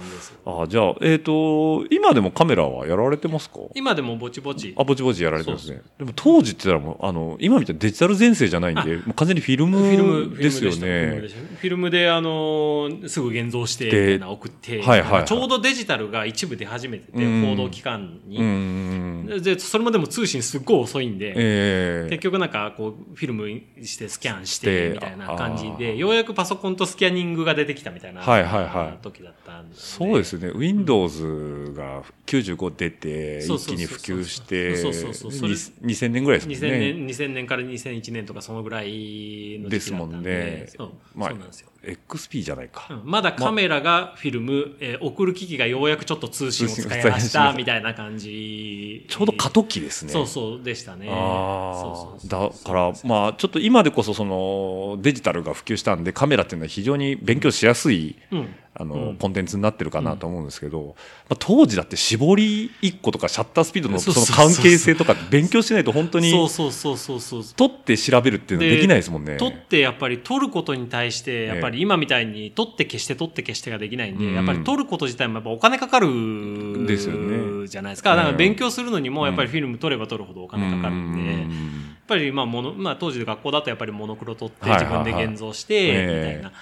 [0.47, 3.59] あじゃあ、えっ、と、今でもカメラはやられてますか？
[3.75, 4.75] 今でもぼちぼち。
[4.77, 5.83] あ、ぼちぼちやられてますね。
[5.99, 11.23] でも当時って言ったらもう、あの、今みたいなデジタル全盛じゃないんで、もう完全にフィルムムですよね。
[11.61, 18.41] フィルムで、あのーすぐ現像して、送って、はいはいはいちょうどデジタルが一部出始めてて、うん報道機関うに。
[18.41, 19.27] ん。
[19.43, 23.49] で、それもでも通信すっごい遅いんで、ええ結局なんかこう、フィルム
[23.85, 29.03] してスキャンししてて、みたいな感じあで、ようやくパソコンとスキャニングが出てきたみたいな、はいはいはい。
[29.03, 29.77] 時だったんで。
[29.77, 30.51] そうですね。
[30.55, 36.93] Windows が95出て、一気に普及して、そうそうそうそれに2000年ぐらいですもん2000ね。
[36.95, 40.31] 年 ,2000 年から2001年とかそのぐらいの時期だったんで。
[40.31, 40.99] ですもんね。
[41.15, 42.87] まあそうなんですよ、XP じゃないか。
[42.91, 43.03] うん。
[43.05, 49.07] まだカメラがフィルム、えー送る機器がようやくちょっと通信を使いましたたみたいな感じ。
[49.09, 50.13] ちょうど過渡期ですね。
[50.13, 51.07] そうそうでしたね。
[51.07, 59.17] だからまあちょっと今でこそそのデジタルが普及したんでカメラっていうのは非常に勉強しやすいうんあの、うん。
[59.17, 60.95] コンテンツになってるかなと思うんですけど、
[61.29, 67.45] まあ、当時だって絞り1個とかシャッタースピードのその関係性とか勉強しないと本当にそうそうそうそうそう。
[67.57, 69.37] 撮って調べるっていうのはできないですもんね。
[69.37, 74.35] 撮ってやっぱり撮ることに対してやっぱり今みたいに撮って消して撮って消してができないんで、うん。
[74.35, 78.15] やっぱり撮ること自体もやっぱお金かかるですよねじゃないですか。
[78.15, 85.93] だから勉強するのにもやっぱりうんフィルム撮れば撮るほどお金かかるんで、うやっんぱりまあもの、まあ、当時で学校だとやっぱりモノクロ撮って自分で現像してみえ。
[85.93, 86.53] えたいな、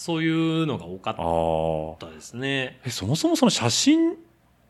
[0.00, 2.06] そういうのが多かった。
[2.14, 2.78] ですね。
[2.84, 4.14] えそもそもその写真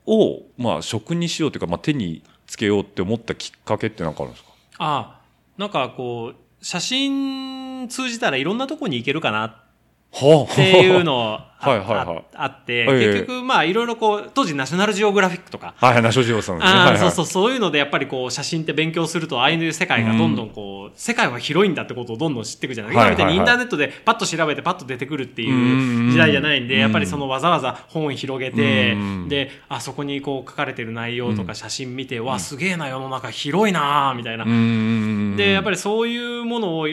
[0.07, 4.49] を、まあ、職にしようというか、まあ、手につけようって思ったきっかけって何かあるんですか？
[4.79, 5.21] ああ
[5.59, 9.55] なんかこう写真通じたらいろんなとこに行けるかなっ
[10.13, 10.55] はあ。
[10.55, 12.23] ていうのあはいはいはい。
[12.35, 12.85] ああって、ええ。
[12.85, 15.73] 結局まあいろいろこう当時ナショナルジオグラフィックとか。
[15.77, 16.79] はいはい、ナショジオさんですね。
[16.79, 16.99] ああ、はいはい。
[16.99, 23.33] そうそう、そういうので、やっぱりこう、写真って勉強すると、ああいう世界がどんどんこう、世界は広いんだってことをどんどん知っていくじゃない、はいはいはい今みたい。
[23.33, 26.81] にインターネットでパッと調べてパッと出てくるっていう時代じゃないんで、うん。
[26.81, 34.43] やっぱりそのわざわざ本を広げてうん、で、あそこにこう書かれてる内容とか写真見て、わ、すげえな、世の中広いな、みたいな。
[34.45, 34.47] う。
[34.47, 36.87] んで、やっぱり、りそういうものを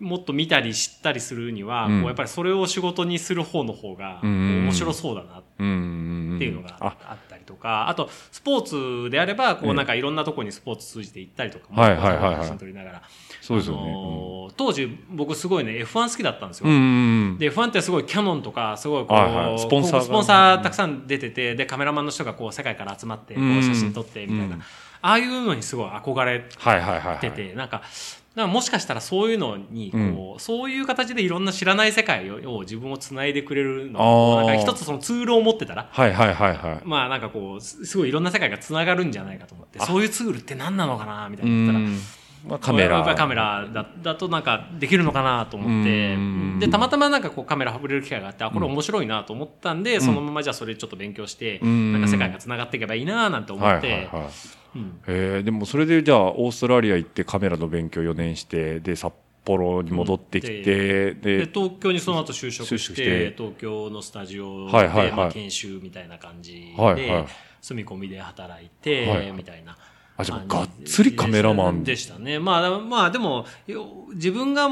[0.00, 2.00] もっと見たり知ったりするには、うん。
[2.00, 6.96] こうやっぱりそれを仕事にする方の方がうん面白そうだなっていうのがあ。
[7.08, 9.70] あったりとか、あとスポーツであればこええ。
[9.72, 13.02] うなんかいろんなところにスポーツ通じて行ったりとかも写真撮りながら。
[13.40, 13.82] そうですよね。
[13.82, 16.66] あのー当時僕すごいね F1 好きだったんですよ。
[16.66, 16.70] で
[17.50, 19.98] F1 ってすごいキャノンとかすごいこう、スポンサーが。
[19.98, 24.62] こうスポンサーたくさん出ててでカメラマンの人がこう世界から集まってこう写真撮ってみたいな、うん。
[25.02, 27.18] ああいうのにすごい憧れはいはいはいはい。
[27.18, 27.82] てて、なんか
[28.36, 36.80] なんかもしかしたらそういうのにこう、そういう形でいろんな知らない世界をを自分をつないでくれるのなんか一つそのツールを持ってたらはいはいはいはい。
[36.84, 41.78] まあなんかこうすすごいいろんな世界がつながるんじゃないかと思ってそういうツールって何なのかなみたいうな言ったら。
[41.78, 41.98] ん
[42.46, 43.14] まあ、カメラ。
[43.16, 54.30] カメラだだとなんかできるのかなと思ってうんでたまたまなんかこうカメラ触れる機会があってあこれ面白いなと思ったんで、そのままじゃあそれちょっと勉強して、うんなんか世界がつながっていけばいいななんて思って、はいはいはい。
[54.76, 55.00] うん。
[55.06, 59.12] えー、でもそれでじゃあオーストラリア行ってカメラの勉強4年してで札
[59.44, 61.20] 幌に戻ってきて、うん。
[61.20, 65.12] でで東京にその後就職して東京のスタジオで、はいはいはい。
[65.12, 67.26] まあ、研修みたいな感じで、はいはい。
[67.60, 69.76] 住み込みで働いて、はいみたいな
[70.16, 71.84] あ、じゃあがっつりカメラマン。
[71.84, 72.38] でしたね。
[72.38, 74.68] まあ、まあでも、よ自分が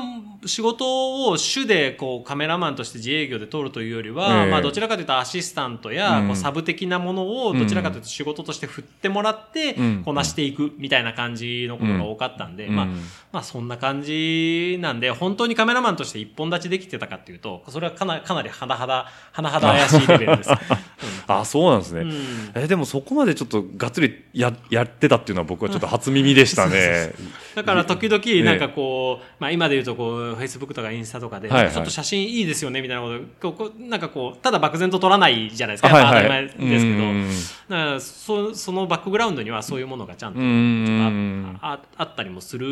[0.47, 4.51] 仕事を主でこうカメラマンとして自営業で取るというよりは、ええ。
[4.51, 6.27] まあどちらかというとアシスタントや、うん。
[6.29, 10.03] こうサブ的なものをどちらかというと仕事として振ってもらってうん。
[10.05, 12.95] こなしていくみたいな感じのことが多かったんで、まあ、うん。
[13.33, 20.51] まあそんな感じなんで、本当にカメラマンとして一本立ちできてたかっていうと、それはかなかなりはだはだ、怪しいレベルです。
[21.27, 22.01] あ、そうなんですね。
[22.03, 22.53] うん。
[22.55, 27.13] えでもそこまでちょっとがっつりややってたっていうのは僕はちょっと初耳でしたね。
[27.55, 35.89] だから時え々えなんかこう、まあ今で言うとこう、Facebook とかインスタとかで、はいはいちょっと写真いいですよねみたいなこと、こうなんかこう、ただ漠然と撮らないじゃないですか。
[35.89, 36.69] やっぱ当たり前ですけど。
[36.69, 36.81] う
[37.13, 37.31] ん
[37.69, 42.67] だからそそのバックグラウンドにはそういうものがちゃんとうんあああったりもする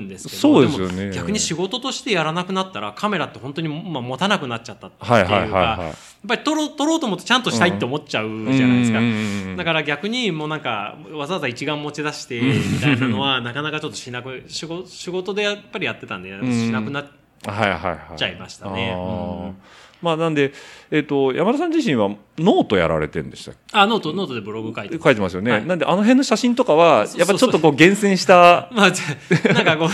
[0.00, 8.98] んですけどそうですよねも逆に仕事としてやらなくなったらカメラって本当に、まあ、持たなくなっちゃったっていうか、はいはいはいはいぱり撮ろう撮ろうと思ってちゃんとしたいって思っちゃうじゃないですか。
[8.98, 9.56] うん。
[9.56, 17.06] だから逆にもうなんかわざわざ一眼持ち出してみたいなのは なかなかちょっとしなく仕事仕事でやっぱりやってたんでしなくなっ
[17.46, 18.18] はいはいはい。
[18.18, 18.92] ちゃいましたね。
[18.96, 19.56] うん
[20.00, 20.52] まあなんで、
[20.90, 22.08] えっ、と、山田さん自身は
[22.38, 25.50] ノートやられてるんでしたっあノートノートでブログ書いてけ書いてますよね。
[25.50, 25.66] はい。
[25.66, 29.88] なんであの辺の写真とかは、やっぱちょっとこう厳選した、 まあ、なんかこう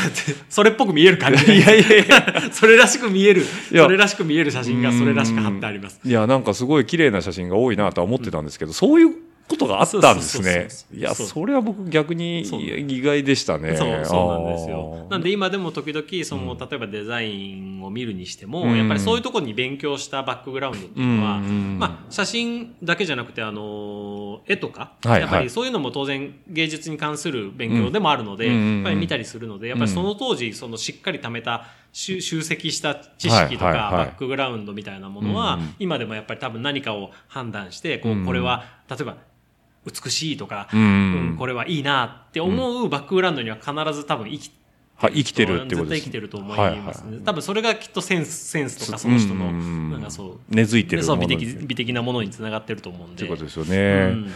[0.48, 1.44] それっぽく見える感じ。
[1.46, 1.56] で。
[1.58, 2.04] いやいやい
[2.52, 6.00] それらしく見える、それらしく見える写真がそれらしく貼ってあります。
[6.04, 9.14] いや、なんかすごい綺麗な写真が多いなとは思ってたんですけど、そういう
[9.48, 10.68] ことがあったんですね。
[10.92, 13.76] いや、それは僕逆に意外でしたね。
[13.76, 15.06] そうそうなんですよ。
[15.10, 18.78] なんで、で今でも時々、その、例えばデザインを見るにしても、うん。
[18.78, 21.78] やっぱりそういうところに勉強したバックグラウンドっていうのは、うん。
[21.78, 28.74] まあ、写真だけじゃなくて、あの、絵とか、はいやっぱりそういうのも当然芸術に関する勉強でもあるので、うん。
[28.76, 39.16] やっぱり見たりするので、やっぱりその当時、そのしっかり貯めた集集積した知識とか、バックグラウンドみたいなものは、うん今でもやっぱり多分何かを判断して、こうこれは、例えば、
[39.86, 44.52] 美しいとか、うんうんこれはいいなって思うバックグラウンドには必ず多分生き
[44.96, 47.04] はい、生きてるってことです絶対生きてると思います。
[47.04, 47.24] ね、はいはい。
[47.24, 53.24] 多分それがきっとセンスセンスとかその人のうんなんかそう根付いてるものです的美的なものにつながってると思うんで。
[53.24, 54.06] っうことですようね。
[54.06, 54.32] ん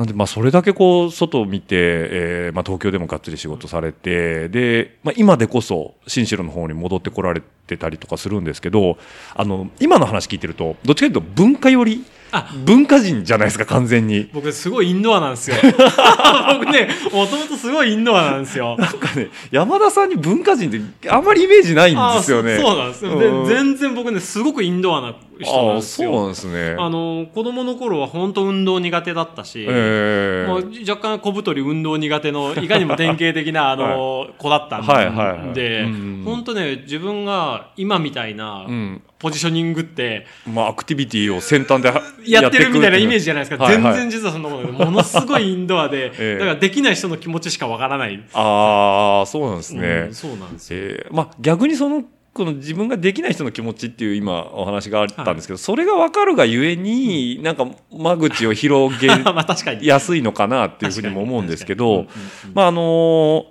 [0.00, 8.96] なんで、まあ、それだけこう、外を見て、えーまあ、東京でもがっつり仕事されて、で、まあ、今でこそ、新城の方に戻ってこられてたりとかするんですけど、
[9.34, 14.30] あの、今の話聞いてると、どっちかというと文化寄り、あ文化人じゃないですか、完全に。
[14.32, 15.56] 僕すごいインドアなんですよ
[16.54, 22.54] 僕ねもともとすごいインドアなんですよなんかね、山田さんに文化人ってあんまりイメージないんですよね。
[22.54, 26.12] あそうなんですよ、うんで全然僕ねすごくインドアな人なんああ、ですよ。
[26.12, 26.76] そうなんですね。
[26.78, 35.82] あの子供の頃は本当運動苦手だったし、えーもう若干小太り運動苦手の いかにも典型的なあの、子だったんで、はいはいはい。
[35.84, 39.02] うん本当ね自分が今みたいなうん。
[39.20, 41.92] ポジショニングってまあ、アクティビティを先端で
[42.26, 43.24] やってるみたいなイメージジ。
[43.26, 43.94] じゃないですか、はいはい。
[43.94, 44.72] 全然実はそんなことない。
[44.72, 46.38] ものすごいインドアで、 ええ。
[46.38, 50.04] だからできない人の気持ちしかわからない、ああ、そうなんですね。
[50.06, 50.80] うんそうなんですよ。
[50.80, 62.06] えーまあ、逆にそのこの自分ができない人の気持ちっていう今お話があったんですけど、それが分かるがゆえになんか間口を広げまあ確かにやすいのかなっていうふうにも思うんですけど
[62.54, 63.46] まああの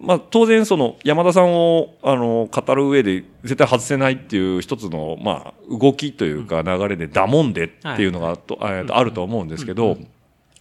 [0.00, 9.96] まあ、当然その山田さんをあの語る上で絶対外せないっていう一つの、まあ、動きというか流れでダモンデっていうのがあると思うんですけど、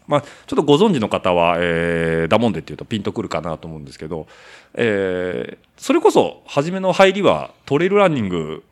[0.08, 4.28] まあ、ちょっとご存知の方は、えーダモンデっていうとピンとくるかなと思うんですけど、
[4.76, 8.64] えーそれこそ初めの入りはトレイルランニング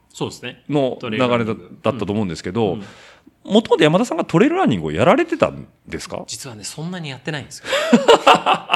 [0.70, 1.78] のト流れだレイルランニング。
[1.84, 2.84] だったと思うんですけどうん。
[3.44, 6.24] もともと山田さんがトレイルランニングをやられてたんですか？
[6.28, 7.66] 実はねそんなにやってないんですよ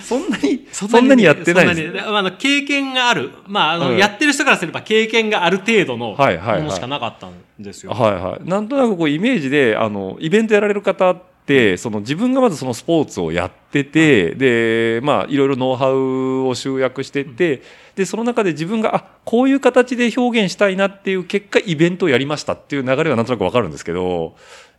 [0.00, 7.92] そんなにそんなにやってないですあの経験がある、まああのはいやってる人からすれば経験がある程度のものしかなかったんですよ。
[7.92, 8.48] はいはい。
[8.48, 11.33] なんとなくこうイメージで、あの、イベントやられる方って、
[11.76, 17.62] その自分がまずそのスポーツをやってて、で、まあ、いろいろノウハウを集約してって、
[17.96, 24.36] で、その中で自分が、あ、こういう形で表現したいなっていう結果、イベントをやりましたっていう流れはなんとなくわかるんですけど、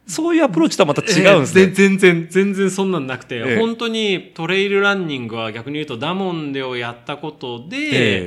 [0.08, 1.64] そういうアプローチとはまた違うんですね。
[1.64, 3.60] えーぜ全然、全然そんなんなくて、ええ。
[3.60, 7.78] 本当にトレイルランニングは逆に言うとダモンデをやったことで、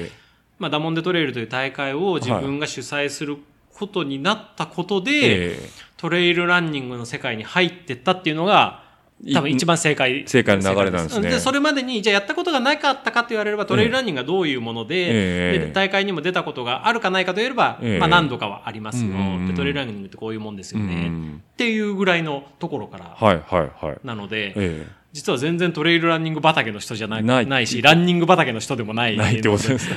[0.04, 0.10] え
[0.58, 3.36] まあ、ダモンデトレイルという大会を自分が主催する
[3.74, 8.88] ことになったことで、ええトレイルランニングの世界に入ってったっていうのが、
[9.34, 10.24] 多分一番正解。
[10.28, 19.54] 正解の流れなんですねそれまでに、じゃあやったことがなかったかと言われれば、トレイルランニングがどういうもので、ええで大会にも出たことがあるかないかと言えれば、ええまあ何度かはありますよ、うんで。
[19.54, 21.08] トレイルランニングってこういうもんですようね。
[21.08, 23.98] んっていうぐらいのところからはいはいはい。
[24.04, 29.14] なので、え実は全然トレイルランニング畑の人じゃないないないし、ランニング畑の人でもない。
[29.14, 29.96] えないってことですね。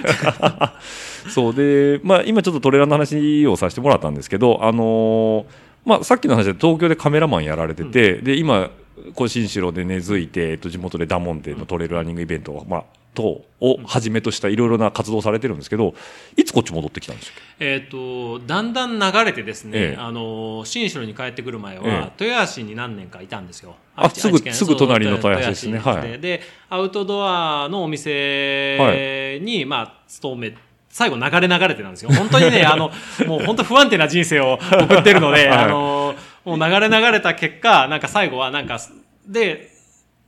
[1.30, 8.70] そうで、まあ今ちょっとトレーラーの話をさせてもらったんですけど、あのーまあさっきの話で東京でカメラマンやられてて、で今
[9.16, 15.94] こう新城で根付いて、えっと、地元でダモンデのトレイルランニングイベントを、まあ、等をはじめとしたいろいろな活動をされてるんですけど、
[16.38, 20.00] いつこっち戻ってきたんでしたっえっ、と、だんだん流れてですね、ええ。
[20.00, 23.76] あの、新城に帰ってくる前は、え豊橋に何年かいたんですよ。
[23.96, 25.80] あすぐすぐ隣の豊橋ですね。
[25.80, 26.20] はい。
[26.20, 30.56] で、アウトドアのお店に、まあ、勤め、
[30.92, 32.12] 最後流れ流れてなんですよ。
[32.12, 32.92] 本当にね、 あの、
[33.26, 38.80] もう本当不安定な人生を送ってるので、 はいあの、もう流れ流れた結果、なんか最後はなんか、
[39.26, 39.70] で、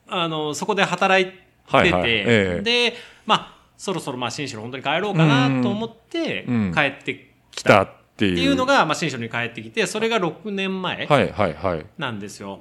[0.08, 2.96] あの、そこで働いてて、はいはいええで、
[3.26, 8.34] まあ、そろそろまあ、新城本当に帰ろうかなと思ってうん、帰ってけ来たっていう。
[8.34, 11.86] っていうのが、まあ、新城に帰ってきて、それが6年前はいはいはい。
[11.98, 12.60] なんですよ。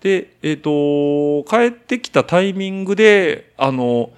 [0.00, 4.10] で、えっ、と、帰ってきたタイミングで、あの、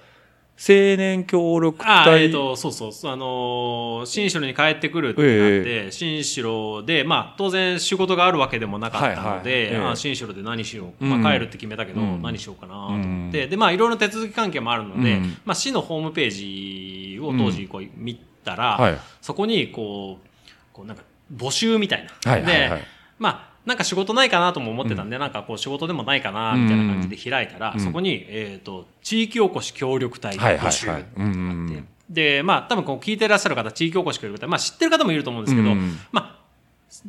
[0.63, 2.25] 青年協力あ、隊。
[2.25, 9.43] えっ、と、そうそう、あのー新城に帰ってくるってなって、新城で、まあ、当然仕事があるわけでもなかったので、はいはい。
[9.47, 9.79] ええ。
[9.79, 11.23] あ新城で何しよう、うん。
[11.23, 12.23] まあ、帰るって決めたけど、うん。
[12.23, 15.37] 何しようかなと思って、で、まあ、いろいろ手続き関係もあるので、うん。
[15.47, 18.99] まあ、市のホームページを当時こう見たら、はい。
[19.23, 20.29] そこに、こう、
[20.75, 21.03] こうなんか、
[21.35, 22.31] 募集みたいな。
[22.31, 22.81] はいはいはい。
[22.81, 22.85] で、
[23.19, 27.81] まあ、なんか仕事ないかなとも思ってたんで、なんかこう仕事でもないかな、みたいな感じで開いたら、うん。
[27.81, 31.05] そこに、えっ、と、地域おこし協力隊募集はい。
[31.17, 36.41] うんうんで、まあ、多分こう聞いてらっしゃる方、地域おこし協力隊、まあ知ってる方もいると思うんですけど、うんまあ、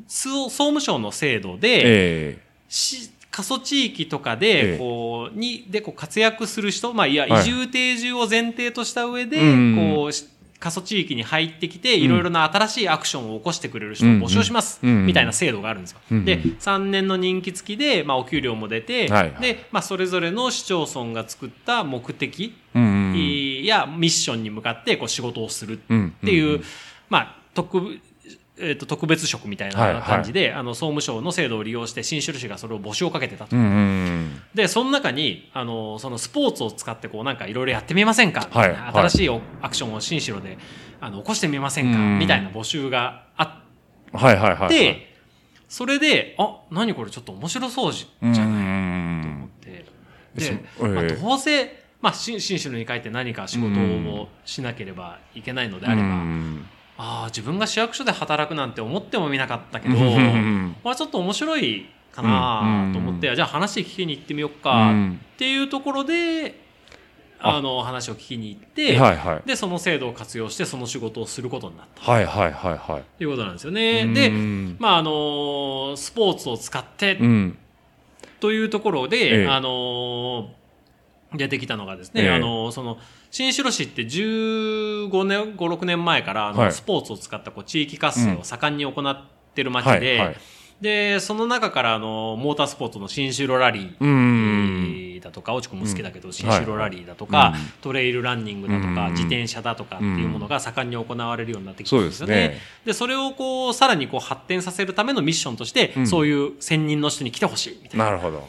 [0.08, 1.82] 総総務省の制度で、
[2.34, 7.42] えし過疎地域とかえで、えこう、に、で、こう活躍する人、まあ、いや、はい。
[7.42, 9.94] 移住定住を前提とした上で、うん。
[9.96, 10.28] こうし、
[10.62, 14.24] 過疎地域に入ってきて、いろいろな新しいアクションを起こしてくれる人をうん。
[14.24, 15.08] 募集します、うん。
[15.08, 16.00] みたいな制度があるんですよ。
[16.12, 16.24] うん。
[16.24, 22.54] で、3年の任期付きで、まあ、お給料も出て、で、まあ、それぞれの市町村が作った目的、
[23.66, 26.64] やミッションに向かってこう仕事をするうんっていう、うん。
[27.10, 28.00] まあ特
[28.62, 30.04] えー、と特別職みたいはいはない。
[30.04, 33.56] 感じで、あの総務省の制度を利用して新種市がそれを募集をかけてたと。
[33.56, 40.58] うんうんでその中にあのそのスポーツを使ってこうなんかいろいろやってみませんか、はい新しいおアクションを新城で
[41.00, 42.20] あの起こしてみませんか、うん。
[42.20, 43.64] みたいな募集があ
[44.14, 44.66] はいはいはい。
[44.68, 45.16] って、
[45.70, 49.86] それであ何これちょっと面白そうじゃうないと思っんて。
[50.38, 56.66] そで、ええまあ、どうせ、まあ、新新種に書いて何か仕事をしなければいけないのであれば、うん
[57.04, 66.60] ああ自分が市役所で働くなんて思ってもみなかったけど、うんまあ、ちょっと面白いかなと思って、うんじゃあ話聞きに行ってみよううかんっていうところで、
[67.40, 69.48] ああの話を聞きに行って、はいはい。
[69.48, 73.04] でその制度を活用してその仕事をすることになったはいはいはいはい。
[73.18, 74.06] ということなんですよね。
[74.08, 77.58] うで、んまああのスポーツを使ってうん。
[78.40, 80.48] というところで、ええあのー
[81.34, 82.98] 出てきたのがですね、ええあのーその、
[83.32, 90.36] 新城市って15年、5、6年前から、はいスポーツを使ったこう地域活性を盛んに行ってる街で、はいはい。
[90.82, 95.20] で、その中から、あの、モータースポーツの新城ラリー、うん。
[95.22, 102.34] だとか、おちくんも好きだけど、ん新城ラリーだとか、はいトレイルランニングだとか、うん自転車だとかっていうものが盛んに行われるようになってきてるんですよね。
[102.36, 102.62] ですね。
[102.86, 108.06] で、それをこう、さらにこう発展させるためのミッションとして、うんそういう専任の人に来てほしいみたいな。
[108.06, 108.40] なるほど。
[108.40, 108.42] っ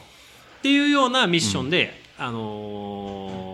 [0.63, 3.52] ていうようなミッションで、あのー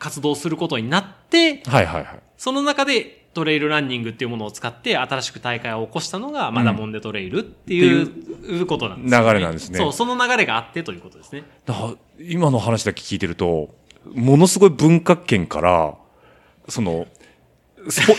[0.00, 2.20] 活動することになって、はいはいはい。
[2.36, 8.02] その中でトレイルランニングっていうものを使って新しく大会を起こしたのがマダモンデトレイルってい
[8.62, 11.44] う,、ことなんですよ、流れなんですねそう、その流れがあってということですね。
[12.18, 13.74] 今の話だけ聞いてると、
[14.12, 15.94] ものすごい文化圏から、
[16.68, 17.06] その、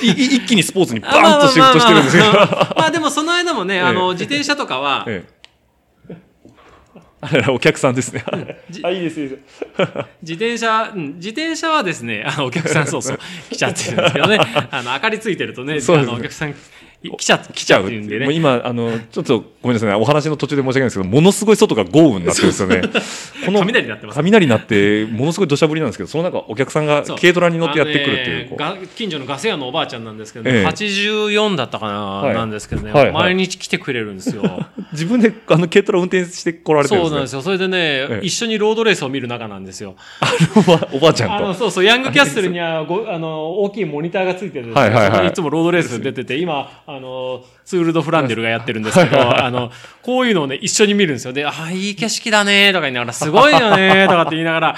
[0.02, 2.32] 一気にスポーツにバーンとシフトしてるんですけど。
[2.32, 5.40] まあでもその間もね、 あえの、自転車とかは、ええ
[7.22, 8.24] あ れお客さんですね。
[8.70, 9.42] じあ、いいです、いいです。
[10.22, 13.20] 自転車、うん、自転車はですね、あの、お客さんそうそう、
[13.52, 14.40] 来ちゃってるんですけどね、
[14.72, 16.56] あの、明かりついてるとね、ねあの、お客さん、い
[17.04, 18.02] 来ちゃ、来来ちゃうっていう。
[18.04, 18.26] んでね。
[18.26, 19.96] もう今、あの、ちょっとごめんなさいね。
[19.96, 22.82] お話の途中で申し訳ないんですけど、ものすごい外が豪雨になってるんですよね。
[23.46, 28.50] この雷になってます雷になって、ものすごい土砂降りなんですけど、その中、お客さんが軽トラに乗ってやってくるっていう。
[28.50, 31.88] こうあのねが近所のガス屋のおばあちゃんなんですけど、ねええ84だったか
[32.24, 34.44] な、いなんですけどね、はいはい毎日来てくれるんですよ。
[34.94, 37.10] 自分であの軽トラ運転して来られてるんですね。
[37.10, 37.42] そうなんですよ。
[37.42, 39.96] それでね、ええ一緒にロードレースを見る仲なんですよ。
[40.56, 41.60] おばおばあちゃあの、んと。
[41.60, 44.82] そうそう、ヤングキャッスルにはご、あの、大きいモニターがついてるんですよ。
[44.82, 51.34] はいはいはいいつもロードレース出てて、今、あの、ツール・ド・フランデルがやってるんですけど、あの、こういうのをね、一緒に見るんですよ。
[51.34, 54.77] で、あ、いい景色だねとか言いながら、すごいよねとかって言いながら、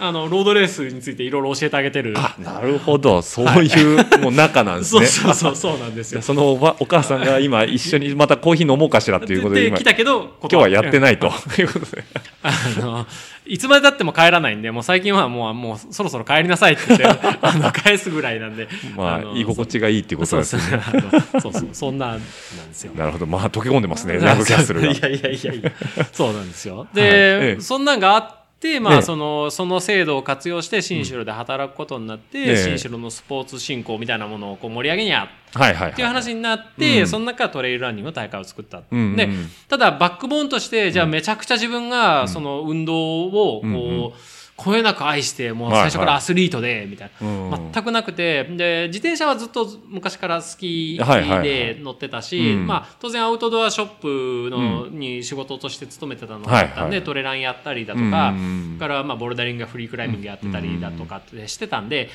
[0.00, 5.06] あのロードレースについていろいろ教えてあげてるあなるほどそういうもう仲なんですそうね。
[5.06, 11.26] そうそうそうなんですよそのおばお母さんが今一緒にまたコーヒー飲もうかしらっていうことで今で来たけど今日はやってないと
[11.58, 12.04] いうことで。
[12.42, 13.06] あの、
[13.46, 17.06] いつまでたっても帰らないんで、もう最近はもう、もうそろそろ帰りなさいって言って、
[17.42, 18.68] あの、返すぐらいなんで。
[18.96, 20.62] まのあ居心地がいいっていうことですね。
[21.34, 22.24] うそうそうそう、そんな、なんで
[22.72, 22.92] すよ。
[22.94, 24.98] なるほどまあ溶け込んでますねヤングキャッスルがい。
[25.00, 25.72] やいやいやいや、
[26.12, 26.78] そうなんですよ。
[26.78, 28.37] はいで、ええそんなんがあって、
[28.80, 29.02] まあ、ええ。
[29.02, 32.56] その、その制度を活用して、新城で働くことになって、ええ。
[32.56, 36.02] 新城のスポーツ振興みたいなものをこう盛り上げにゃっていうはい。
[36.02, 37.06] 話になって、うん。
[37.06, 38.82] その中トレイルランニングの大会を作った。
[38.90, 39.28] で、
[39.68, 44.18] ただバックボーンとして、じゃあめちゃくちゃ自分がその運動をこう、
[44.58, 47.28] こよなく愛して、もう最初からアスリートで、みたいな。
[47.28, 47.70] うん。
[47.72, 52.66] 全くなくて、で、自転車はずっと昔から好きで乗ってたし、うん。
[52.66, 53.86] まあ、当然アウトドアショッ
[54.50, 58.34] プの、に仕事として勤めてたのがあったんで、トレランやったりだとうんか、
[58.80, 62.10] からまあボルダリングやフリークライミングやってたりだとかってしてたんで、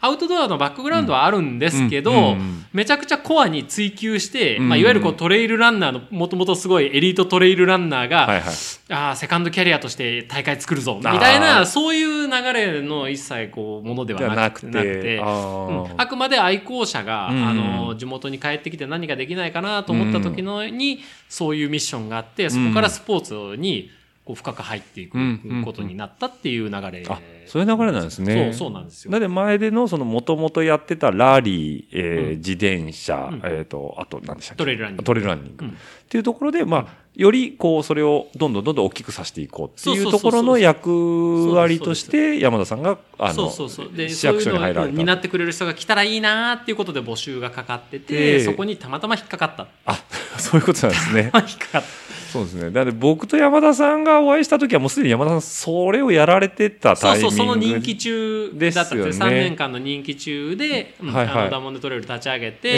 [0.00, 2.66] アウトドアのバックグラウンドはあるんですけど、うんうんうん。
[2.72, 4.68] めちゃくちゃコアに追求して、うん。
[4.68, 8.54] まあ、いわゆるこうトレイルランナーのもともとすごいエリートトレイルランナーが、はいはい。
[8.88, 23.90] ああセカンドキャリアとして大会作るぞみたいなそういう流れの一切こうものではなくてあくまで愛好者が、うんあの地元に帰ってきて何ができないかなと思った時のに、そういうミッションがあってそこからスポーツに
[24.26, 28.50] こう深く入っていくうんことになったっていう流れ、あそういう流れなんですね。
[28.50, 29.12] そうそうなんですよ。
[29.12, 32.36] だって前でのそのもともとやってたラリー、えーうん。
[32.38, 33.40] 自転車、うん。
[33.44, 34.58] えっ、とあと何でしたっけ？
[34.58, 35.04] トレイルランニング。
[35.04, 35.70] トレイルランニング、うん。
[35.70, 35.74] っ
[36.08, 44.80] ていうところでまあよりこうそれをどんどんどんどん大きくさせていこうっていうところの役割として山田さんがあの市役所に入られた。
[44.82, 49.68] そういうのを担ってくれる人が来たらいいなっていうことで募集がかかってて、でそこにたまたま引っかかった。
[49.84, 50.02] あ
[50.36, 51.30] そういうことなんですね。
[51.32, 52.70] 引っかかったそうですね。
[52.70, 59.36] だって僕と山田さんがお会いした時はもうすでに山田さんそれをやられてたタイミングそうそう、その人気中だったんですよね。
[59.36, 61.42] 3年間の人気中で、うんはいはい。
[61.42, 62.72] あのダモンデトレイル立ち上げて、え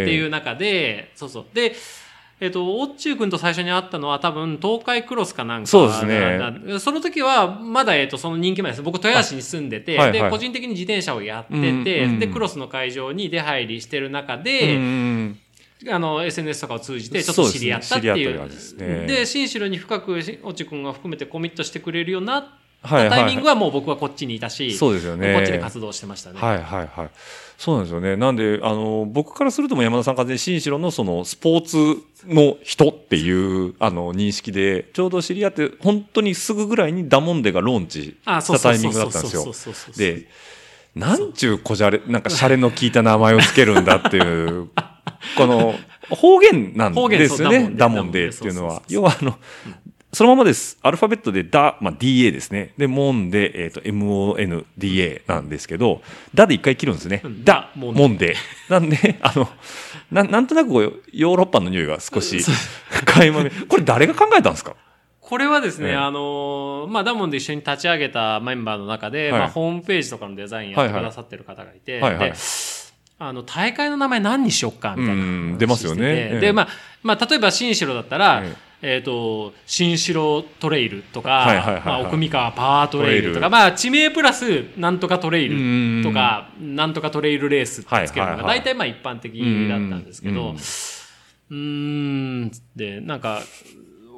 [0.00, 0.02] え。
[0.04, 1.46] っていう中で、そうそう。
[1.52, 1.74] で、
[2.40, 6.38] えっ、と、オッチー君と最初に会ったのは多分東海クロスかなんかそうですね。
[6.38, 8.82] なその時はまだ、えっ、と、その人気前です。
[8.82, 10.22] 僕、豊橋に住んでて、はいはい。
[10.22, 15.38] で、個人的に自転車をやってて、うんうんで、クロスの会場に出入りしてる中うんで、うん
[15.90, 18.48] あの、SNS とかを通じてちょっと知り合ったっていう。
[18.48, 25.34] ですねねで、新城に深く、しオチ君が含めてコミットしてくれるようになったタイミングはもう僕はこっちにいたし、そうですよね。
[25.34, 26.40] こっちで活動してましたね。
[26.40, 27.10] はいはいはい。
[27.56, 28.16] そうなんですよね。
[28.16, 31.76] なんで、あの、僕からするとも山田さん完全に新城のそのスポーツ
[32.26, 39.92] の人っていう、あの、認識で、ちょうど知り合って、本当にすぐぐらいにダモンデがローンチあ、したタイミングだったんですよ。
[39.96, 40.26] で、
[40.94, 44.68] なんちゅうこじゃれ、なんかシャレの効いた名前をつけるんだっていう、
[45.36, 45.74] この
[46.10, 47.70] 方言なんですよね。
[47.74, 48.82] ダモンデっていうのは。
[48.88, 49.38] 要はあの、
[50.12, 50.78] そのままです。
[50.82, 52.72] アルファベットでダ、まあ、DA ですね。
[52.78, 56.02] で、モンで、えっ、と、MONDA なんですけど、
[56.34, 57.20] ダで一回切るんですね。
[57.24, 58.36] うんダ、モンデモンデ。
[58.68, 59.48] なんで、あの、
[60.12, 62.44] ななんとなくこうヨーロッパの匂いが少し、
[63.06, 64.76] 垣間見これ誰が考えたんですか？
[65.20, 72.34] これはですね、ええあのーまあ、ダモンで一緒に立ち上げたメンバーの中で、はいまあ、ホームページとかのデザインやってくださってる方がいて、はいはいで
[73.18, 76.02] あの、大会の名前何にしよっかみたいなうん話出ますよね。
[76.04, 76.40] ええ。
[76.40, 76.68] で、まあ、
[77.02, 78.98] まあ、例えば新城だったら、ええ。
[78.98, 81.84] っ、と、新城トレイルとか、はいはいはいはい。
[81.84, 89.38] まあ、奥三河パワートレイルとか、まあ、地名プラス、なんとかトレイうんルとか、なんとかトレイルレースってつけるのが、大体まあ一般的
[89.68, 93.40] だったんですけど、うんうーん、つって、なんか、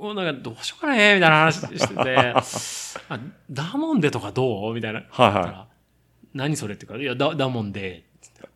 [0.00, 2.16] おなんかどうしようかねみたいな話してて、
[3.08, 3.18] あ
[3.50, 4.74] ダモンデとかどう？
[4.74, 5.02] みたいな。
[5.10, 5.76] はいはい。
[6.34, 8.05] 何それって言うから、いや、ダダモンデ。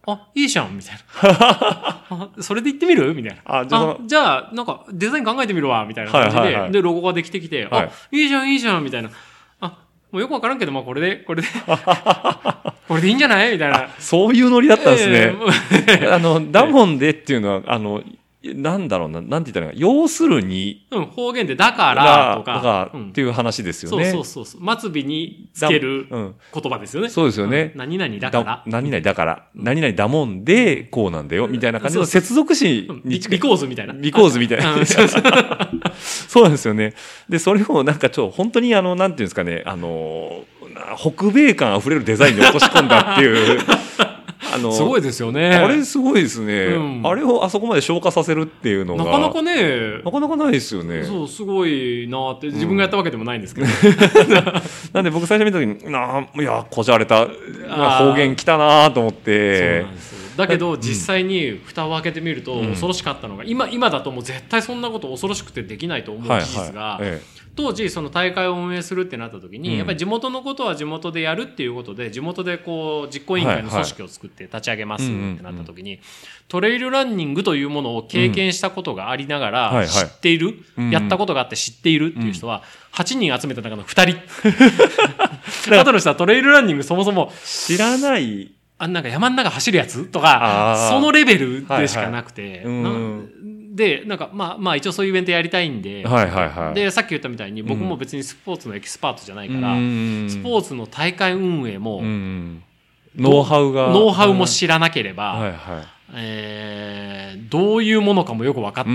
[0.07, 1.01] あ、いいじゃんみたいな。
[2.11, 3.15] あそれで言ってみる？
[3.15, 3.61] みたいな。
[3.61, 9.11] あじゃああじゃあ、なんか、デザイン考えてみるわ、みたいな感じで、はいはいはいで、ロゴができてきて、はいあ、いいじゃん、いいじゃん、みたいな。
[9.61, 9.67] あ、
[10.11, 11.49] もうよくわからんけど、まあ、これで、これで、
[12.89, 13.53] これでいいんじゃない？
[13.53, 13.89] みたいな。
[13.99, 15.35] そういうノリだったんですね。
[15.89, 18.03] えーあの、ダモンでっていうのは、あの、
[18.43, 24.11] なんだろうな、なんて言ったらいい要するに、うん、方言で、だから、とがか、うんっていう話ですよね。
[24.11, 24.81] そうそうそう。
[24.81, 26.07] 末尾につける。
[26.09, 26.33] 言
[26.73, 27.11] 葉ですよね。
[27.11, 28.63] そうですよねん何々だから。
[28.67, 33.93] 何々だから、何々だもんで、こうなんだよ、みたいな感じの接続詞に近いうんビビコーズみたいな。
[33.93, 34.75] ビコーズみたいな。
[34.75, 34.87] うん
[36.01, 36.95] そうなんですよね。
[37.29, 43.61] で、それをなんかちょ、本当にあの、なんていうんですかね、あの、な北米感あふれるデザインに落とし込んだっていう、
[44.53, 45.55] あの、すごいですよね。
[45.55, 47.07] あれすごいですね、うん。
[47.07, 49.05] あれをあそこまで消化させるっていうのが。
[49.05, 51.05] なかなかね、なかなかないですよね。
[51.05, 53.67] そう、すごいなって、自分がやったわけでもないんですけど。
[54.95, 59.85] なんで僕最初見た時に、なあ、いや、こじゃれた、方言来たなと思って。
[60.37, 67.23] だけど実際に蓋を開けてみるとうん恐ろしかったのが、今今だともう絶対そんなこと恐ろしくてできないと思うはい事実が、はいえ
[67.57, 69.77] 当時その大会を運営するってなった時に、うん。
[69.77, 76.01] やっぱり地元のことは地元でやるっていうことで地元でこう実行委員会の組織を作って立ち上げますってなった時に、
[76.49, 84.17] トレイルランニングというものを経験したことがありながら、知っている、うんやったことがあって知っているっていう人は8人集めた中の2
[85.69, 85.77] 人。
[85.79, 88.53] あとの人はトレイルランニングそもそも知らない。
[88.79, 92.91] あなんか山の中走るやつとかそのレベルでしかなくて、はいは
[93.47, 96.75] いでなんかまあまあ一応そういうイベントやりたいんで、はいはいはい。
[96.75, 102.63] でさっき言ったみたいに僕も別にスポーツのエキスパートじゃないから、うんスポーツの大会運営も、うん
[103.17, 103.89] ノウハウが。
[103.89, 105.85] ノウハウも知らなければ、はいはい。
[106.15, 108.91] えーどういうものかもよく分かって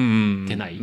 [0.56, 0.78] ない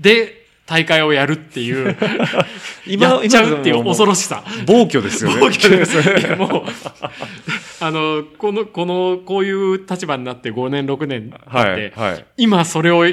[0.00, 1.96] で大会をやるっていう
[2.86, 4.44] 今やっちゃうっていう今恐ろしさ。
[4.66, 5.38] 暴挙ですよね。
[5.40, 5.96] 暴挙です
[6.36, 6.62] もう
[7.82, 12.26] あのこのこのこういう立場になって5年6年経って、はいはい。
[12.36, 13.04] 今それを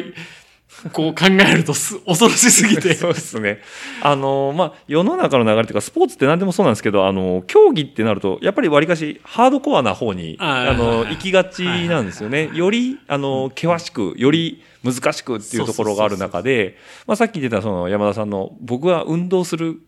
[0.94, 3.60] こう考えるとす恐ろしすぎて そうですね。
[4.02, 12.50] あの、まあ、世の中の流れというか、スポーツって何でもそうなんですけど、あの、競技ってなると、やっぱりわりかしハードコアな方に、あの、行きがちなんですよね。
[12.54, 19.82] より、あの、険しく、より難しくっていうところがある中で、まあ、さっき出たその山田さんの、僕は運動する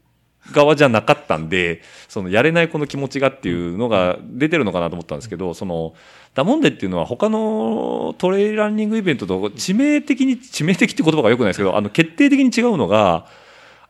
[0.52, 5.94] 側じゃなかったんで、そのやれないこの気持ちがっていうのが出てるのかなと思ったんですけど、その、
[6.34, 13.28] ダモンデっていうのは他のトレイルランニングイベントと致命的に、致命的って言葉が良くないですけど、あの、決定的に違うのが、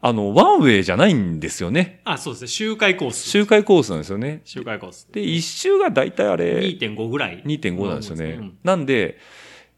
[0.03, 2.01] あの、ワンウェイじゃないんですよね。
[2.05, 4.41] あそうですね周回コース周回コースなんですよね。
[4.45, 8.25] 周回コースで、一周が大体あれ、2.5ぐらい2.5なんですよね。
[8.39, 9.19] うんなんで、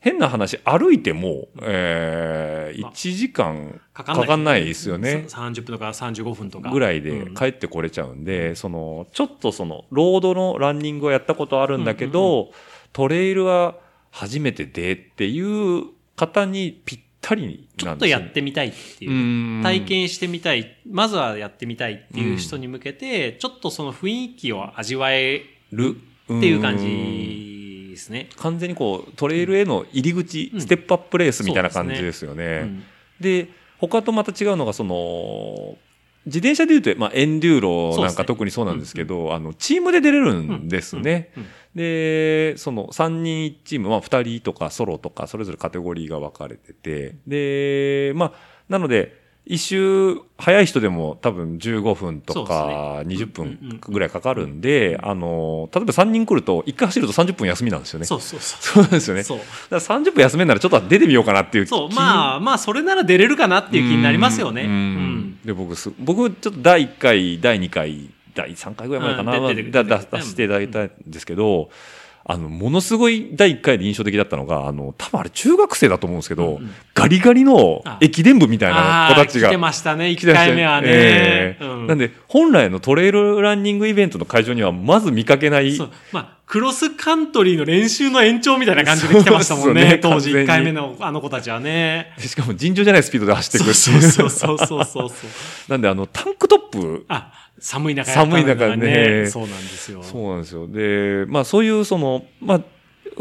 [0.03, 5.23] 変な話、歩いても、えー、まあ1時間かかかんないですよね。
[5.29, 6.71] さ30分とか35分とか。
[6.71, 12.51] ぐらいでうん帰ってこれちゃうんで、その、ちょっとその、ロードのランニングをやったことあるんだけど、
[12.91, 13.77] トレイルは
[14.11, 15.85] 初めてでっていう
[16.17, 19.13] 方にぴったりちょっとやってみたいっていうう、
[19.59, 19.63] ん。
[19.63, 20.75] 体験してみたい。
[20.85, 25.95] まずはやってみたいっていう人に向けて、ちょっとその雰囲気を味わえる
[26.25, 26.77] っていう感ん。
[26.77, 27.52] じ
[27.93, 28.29] ですね。
[28.37, 30.61] 完全にこうトレイルへの入り口、うん。
[30.61, 32.61] ステップアップレースみたいな感じですよね。
[32.63, 32.83] うん。
[33.19, 35.77] で他とまた違うのがその
[36.25, 37.61] 自転車でいうと、まあ、エンデュー
[37.97, 41.31] ロなんか特にそうなんですけど、あのチームで出れるんですね。
[41.75, 47.15] でその3人1チーム、まあ、2人とかソロとかそれぞれカテゴリーが分かれてて。
[47.27, 48.33] でまあ
[48.69, 58.05] なので一周早い人でも多分15分とか20分ぐらいかかるんで、あの、例えば3人来ると1回走ると30分休みなんですよね。
[58.05, 58.83] そうそうそう。
[58.85, 59.23] そうですよね。
[59.23, 59.37] そう。
[59.37, 59.43] だ
[59.81, 61.89] から30分休めんならちょっと出てみようかなっていう気そう。
[61.89, 64.63] まあ、まあ、それなら出れるかなっていう気になりますよね。
[64.63, 65.39] ううんん。
[65.43, 69.63] で僕す僕ちょっと第1回第2回第3回ぐらい前かな、うん出
[70.21, 71.69] していただいたんですけど
[72.25, 80.87] あのものすごい第1回で印象的だったのがあの多分あれ中学生だと思うんですけど、うんうんガリガリの駅伝部みたいな子たちが来てましたね、1来てました回目はね。
[80.87, 85.89] ええうんなんで本来のトレイルランニングイベントの会場にはまず見かけないそう。
[86.11, 92.13] まあ、クロスカントリーの練習の延長みたいな感じで来てましたもんね、ね当時1完全に回目のあの子たちはね。
[92.19, 95.09] しかも尋常じゃないスピードで走っていくってそうそうそうそうそうそう。
[95.67, 100.03] なんであのタンクトップあ、寒い中寒い中がねそうなんですよ。
[100.03, 100.67] そうなんですよ。
[100.67, 102.61] で、まあそういうその、まあ、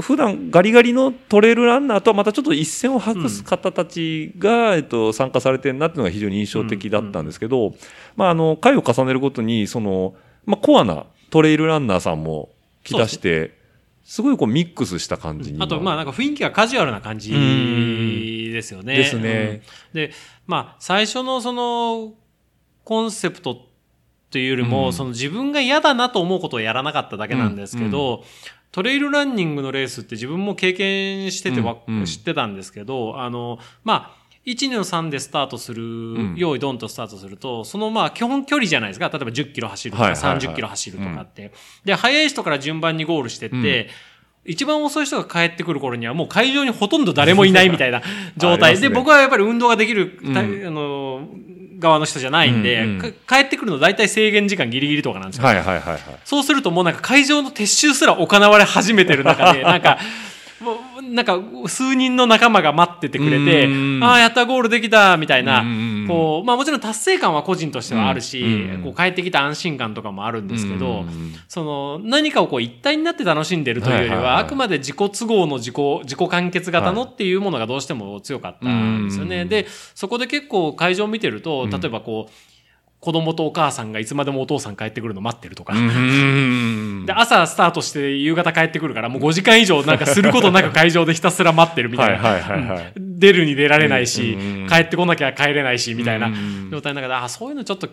[0.00, 7.74] 普段ガリガリのトレイルランナーとはまたちょっと一線を画す方たちが、えっと、参加されてるなっていうのが非常に印象的だったんですけど、
[8.16, 12.48] まああの、回を重ねるごとに、その、まあコアなトレイルランナーさんも
[12.82, 13.56] 来だして、
[14.02, 15.62] すごいこうミックスした感じに。
[15.62, 17.30] あと、まあなんか雰囲気がカジュアルな感じ
[18.52, 18.96] ですよね。
[18.96, 19.62] ですね
[19.92, 20.10] うんで、
[20.48, 22.14] まあ最初のその
[22.82, 23.71] コンセプト
[24.32, 24.92] というよりも、うん。
[24.92, 28.24] その自分が嫌だなと思うことをやらなかっただけなんですけど、
[28.72, 31.98] トレイルランニングのレースって自分も経験しててわ、うん。
[32.00, 32.04] うん。
[32.06, 39.08] 知ってたんですけど、あの、まあ、1の3でスタートする、ん用意ドンとスタートすると、そのまあ基本距離じゃないですか。
[39.08, 40.38] 例えば10キロ走るとかはいはいはい。
[40.38, 41.52] 30キロ走るとかって。
[41.84, 43.88] で、速い人から順番にゴールしてって、
[44.44, 48.02] 一番遅い人が帰ってくる頃にはもう会場にほとんど誰もいないみたいな
[48.36, 48.74] 状あ態。
[48.80, 48.80] ね。
[48.80, 50.34] で、僕はやっぱり運動ができる、うん。
[50.34, 51.28] たあの、
[51.82, 55.44] 側の人じゃないんで、うんうんか帰ってくるの大体制限時間ギリギリとかなんですよ。
[55.44, 56.00] はいはいはいはい。
[56.24, 59.98] そうするともうなんか会場の撤収すら行われ始めてる中で、 なんか、
[61.10, 79.42] なんか数人の仲間が待っててくれてうん、ああ、やったゴールできた、みたいなうん、こう、まあもちろん達成感は個人としてはあるしうん、こう帰ってきた安心感とかもあるんですけどうん、その何かをこう一体になって楽しんでるというよりは、あくまで自己都合の自己、自己完結型のっていうものがどうしても強かったんですよね。
[79.42, 79.48] うん。
[79.48, 82.51] で、そこで結構会場を見てると、例えばこう、
[83.02, 85.74] 子供とお母さんがいつまでもお父さん帰ってくるの待ってるとか。
[85.74, 87.04] うん。
[87.04, 92.92] で、朝スタートして夕方帰ってくるから、もう5時間以上なんかすることなく会場でひたすら待ってるみたいな。
[92.96, 96.28] 出るに出られないし、うん帰ってこなきゃ帰れないし、みたいな。
[96.28, 97.88] うん状態の中で、あ、そういうのちょっと、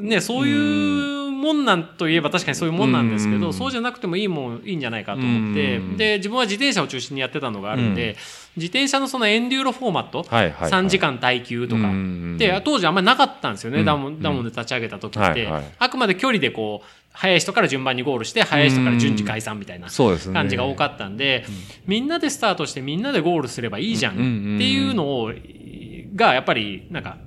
[0.00, 3.52] ね、そういうもんなんといえば確かにそういうもんなんですけど、うん。
[3.52, 8.16] そうじゃなくてもいいもん、いいんじゃないかと思って、うんで、自分は自転車を中心にやってたのがあるんで、
[8.56, 10.70] 自転車のそのエンデューロフォーマット、はいはいはい。
[10.70, 15.64] 3時間耐久とか、うんで、当時あんまりなかったんですよね、うんダモンダモンで立ち上げた時って、はいはい。
[15.78, 21.44] あくまで距離でこう、速い人から順番にゴールして、速い人から順次解散みたいな感じが多かったんで、
[21.86, 24.22] みんなでスタートしてみんなでゴールすればいいじゃんって
[24.68, 25.32] いうのを、
[26.14, 27.18] がやっぱりなんか、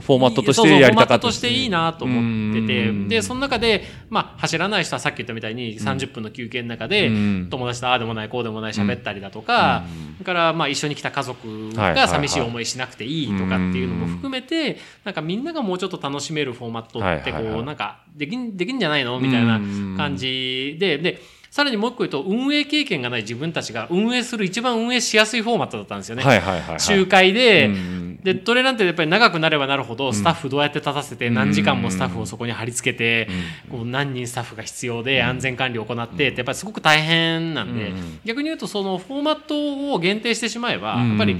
[0.00, 3.08] フォーマットとしてやりたかったそうそうフォーマットとしていいなと思ってて、うん。
[3.08, 7.48] で、その中で、まあ、走らない人はさっき言ったみたいに30分の休憩の中で、うん。
[7.50, 9.84] 友達とああでもないこうでもない喋ったりだとか、
[10.16, 19.60] それからまあ一緒に来た家族が寂しい思いしなくていいとかっていうのも含めて、なんかみんながもうちょっと楽しめるフォーマットってこう、なんかできん、できんじゃないのみたいな
[19.96, 21.20] 感じで、で、
[21.56, 26.22] さらにもう一個言うと、運営経験がない自分たちが運営する一番運営しやすいフォーマットだったんですよね。
[26.22, 26.80] はいはいはいはい。
[26.80, 33.28] 集会で、うんで、トレランってやっぱり長くなればなるほど、スタッフどうやって立たせて、何時間もスタッフをそこに貼り付けて、
[33.70, 41.08] こう何人スタッフが必要で安全管理を行ってって、やっぱりすごく大変なんでうん、逆に言うとそのフォーマットを限定してしまえば、うん。
[41.08, 41.38] やっぱり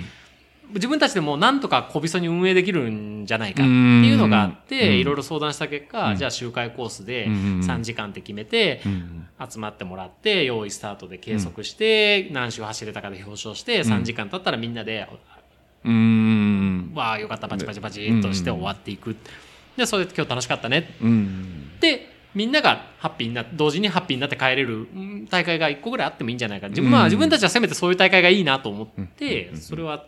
[0.74, 4.94] 自分たちでもなんとか小びそに運営できるんじゃないかっていうのがあって、うん。
[4.96, 15.06] いろいろ相談した結果、じゃあ周回コースでうん3時間って決めて、うん集まってもらって、用意スタートで計測して、何周走れたかで表彰して、3時間経ったらみんなで、
[15.84, 19.14] うーんわあよかったパチパチパチっとして終わっていく、
[19.76, 20.96] でそれで今日楽しかったね。
[21.02, 27.06] うんでみんながハッピーにな同時にハッピーになって帰れるうん大会が1個ぐらいあってもいいんじゃないか自分,、まあ、うん。
[27.06, 30.04] 自分たちはせめてそういう大会がいいなと思って、それは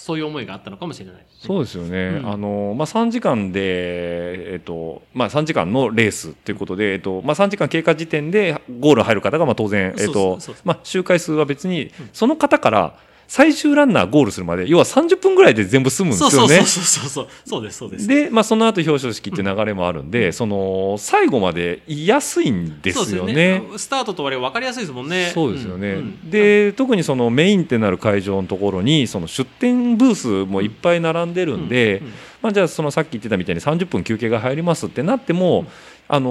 [0.00, 1.26] そういう思いがあったのかもしれない。
[1.28, 2.32] そうですよね、うん。
[2.32, 12.94] あのまあ、3時間で、えっとまあ、3時間のレースということで、えっとまあ、3時間経過時点でゴール入る方がまあ当然、えっとまあ、周回数は別に、その方から
[13.30, 16.56] 最終ランナーゴールするまで要は30分ぐらいで全部済むんですよね。
[16.56, 17.04] そうそうそう。
[17.04, 17.28] そうそう。
[17.46, 18.08] そうそうですそうです。
[18.08, 23.62] で、まあ、その後表彰式って流れもあるんで、その最後まで言いやすいんですよそうね。
[23.76, 25.30] スタートと終わり分かりやすいですもんね。
[25.32, 25.96] そうですよね、ん。
[25.98, 26.28] うん。
[26.28, 32.06] で特にそのメインってなる会場のところにその出店ブースもいっぱい並んでるんで、うん。
[32.06, 32.12] うん。
[32.42, 35.66] まあ、じゃあそのさっき言ってたみたいに30分休憩が入りますってなっても、
[36.12, 36.30] あの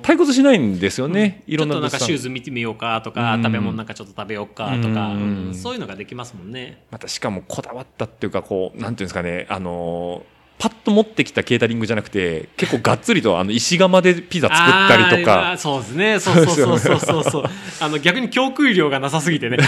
[0.00, 3.42] ー退屈しないんですよね、いろんなちょっとなんかシューズズ見てみようかとか、うん。
[3.42, 4.82] 食べ物なんかちょっと食べようかとか、う
[5.16, 5.46] ん。
[5.48, 6.84] うんそういうのができますもんね。
[6.90, 9.46] またしかもこだわったっていうかこうなんていうんですかね。
[9.48, 15.52] あのーパッと持ってきたケータリングじゃなくて結構がっつりとあの石窯でピザ作ったりとか。
[15.52, 16.18] あそうですね。
[16.18, 17.44] そうそうそうそうそう。
[17.80, 19.58] あの逆に供給量がなさすぎてね、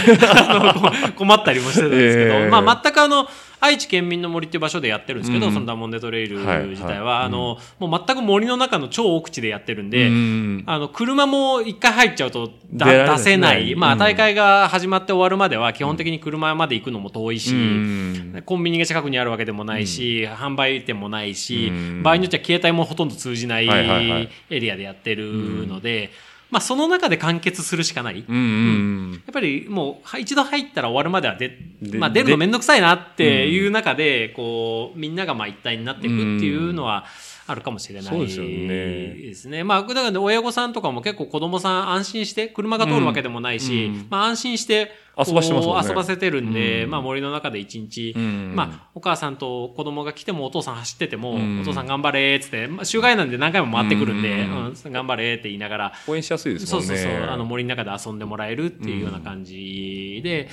[1.15, 2.49] 困ったりもしてたんですけど、ええ。
[2.49, 3.27] まあ全くあの
[3.61, 5.53] 愛知県民の森っていう場所でやってるんですけど、うん。
[5.53, 10.63] そのダモンデトレイルはい自体は、はいあのもう全く森の中の超奥地でやってるんで、うん。
[10.65, 13.99] あの車も一回入っちゃうとだ出せない、まあ、うん。
[13.99, 18.43] 大会が始まって終わるまでは基本的に車まで行くのも遠いし、うん。
[18.45, 22.03] コンビニが近くにあるわけでもないし、販売店もないし、うん。
[22.03, 26.11] 場合によっては携帯もほとんど通じないエリアでやってるので、
[26.51, 28.25] まあ、その中で完結するしかない。
[28.27, 37.05] うんうんやっぱりもうは一度入ったら終わるまではで、でまあ、出るのめんどくさいなっていう中で、こうみんながまあ一体になっていくっていうのは
[37.45, 38.67] あるかもしれないですよね
[39.15, 39.63] ですね。
[39.63, 44.91] まあ、だからね親御さんとかも結構子供さん安心して、車が通るわけでもないし、うんまあ安心して、
[45.25, 45.87] 遊ばしてますもんね。
[45.89, 46.91] 遊ばせてるんで、うん。
[46.91, 48.53] まあ森の中で一日、うん。
[48.55, 51.61] まあお母さんと子供が来てもお父さん走ってても、うん。
[51.61, 54.47] お父さん頑張れーっつって、まあ、周回なんで何回も回ってくるんで、
[54.89, 56.87] 頑張れーって言いながら、応援しやすいですもんね。
[56.87, 60.49] そうそうそう、あの森の中で遊んでもらえるっていうような感じで、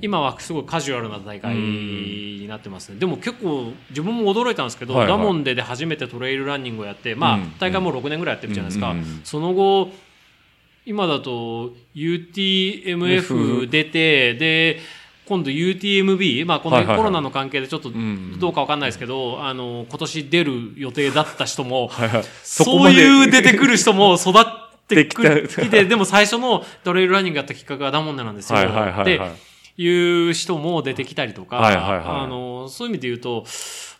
[0.00, 2.98] 今はすごいカジュアルな大会になってますね。
[2.98, 5.18] でも結構自分も驚いたんですけど、はいはい。
[5.18, 7.52] ダモンデで初めてトレイルランニングをやって、まあ、うん。
[7.58, 8.94] 大会もう6年ぐらいやってるじゃないですか。
[9.24, 9.90] その後、
[10.88, 14.80] 今だと UTMF 出て、で、
[15.26, 18.38] 今度 UTMB、まあ、このコロナの関係でちょっとん。
[18.40, 22.24] どうかわかんないですけど、あの、今年出る予定だった人も、はいはい。
[22.42, 24.34] そういう出てくる人も育っ
[24.88, 25.14] てき
[25.68, 28.58] て、でも最初のトレイルランニングやったきっかけはダモンデなんですよ。
[28.58, 29.02] はいはいはいはい。
[29.02, 29.04] っ
[29.74, 33.44] ていう人も出てきたりとか、はいはいはいあの、そういう意味で言うと、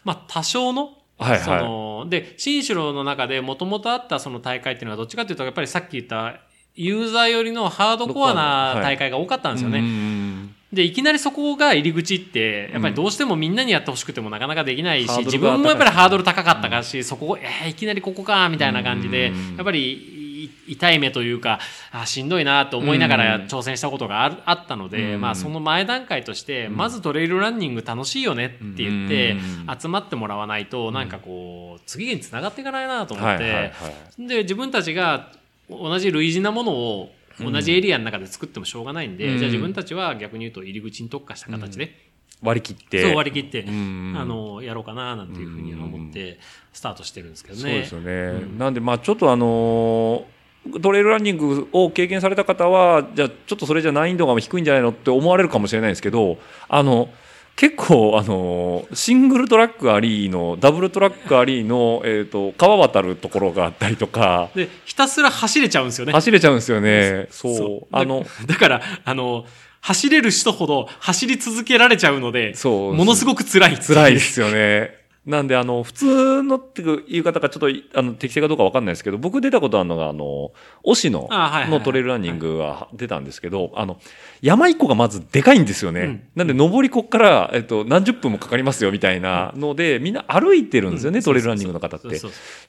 [0.04, 1.40] まあ多少の、はいはい。
[1.40, 6.47] その、で、新城の中でもともとあったその大会っていうのはどっちかっていうと、やっぱりさっき言った
[6.78, 9.80] ユーザー寄りのハードコアな大会が多かったんですよね。
[9.80, 21.58] うんで、いきなりそこが入り口って、やっぱりどうしてもみんなにやってほしくてもなかなかできないし、自分もやっぱりハードル高かったからし、そこ、えーいきなりここか、みたいな感じでうん、やっぱりい痛い目というか
[21.90, 33.72] あしんどいなと思いながらうん挑戦したことがあるあったので、うんまあ、その前段階として、まずトレイルランニング楽しいよねって言って、うん集まってもらわないとなんかこう次につながっていかないなと思って。
[34.18, 35.30] で自分たちが
[35.68, 41.94] 同じ類似なものを同じエリアの中で作ってもしょうがないんで、うんじゃあ自分たちは逆に言うと入り口に特化した形で、
[42.42, 43.02] 割り切って。
[43.02, 46.38] そう割り切って、うんあのやろうかななんていうふうに思って
[46.72, 47.62] スタートしてるんですけどね。
[47.62, 48.12] そうですよね。
[48.42, 50.38] うんなんで、まあちょっとあのー
[50.82, 56.36] トレイルランニングを経験された方は、じゃあちょっとそれじゃ難易度が低いんじゃないのって思われるかもしれないですけど、
[56.68, 57.08] あの、
[57.58, 66.12] 結構、あのーシングルトラックありの、ダブルトラックありの、えっ、と、川渡るところがあったりとか、でひたすら走れちゃうんですよね。
[66.12, 67.26] 走れちゃうんですよね。
[67.32, 67.86] そう。
[67.90, 69.44] あの、だからあの
[69.80, 74.97] 走れる人ほど走り続けられちゃうのでそうものすごく辛い辛いですよね。
[75.28, 77.68] なんで、あの、普通のっていう言い方がちょっと、
[77.98, 80.52] あの、適正かどうかわかんないですけど、僕出たことあるのが、あの、
[80.84, 81.28] 押野
[81.70, 84.00] のトレイルランニングが出たんですけど、あの、
[84.40, 86.00] 山一個がまずでかいんですよね。
[86.00, 92.20] うんなんで、登りこっから、えっと、何十分もかかりますよ、みたいなので、みんな歩いてるんですよね、うんトレイルランニングの方って。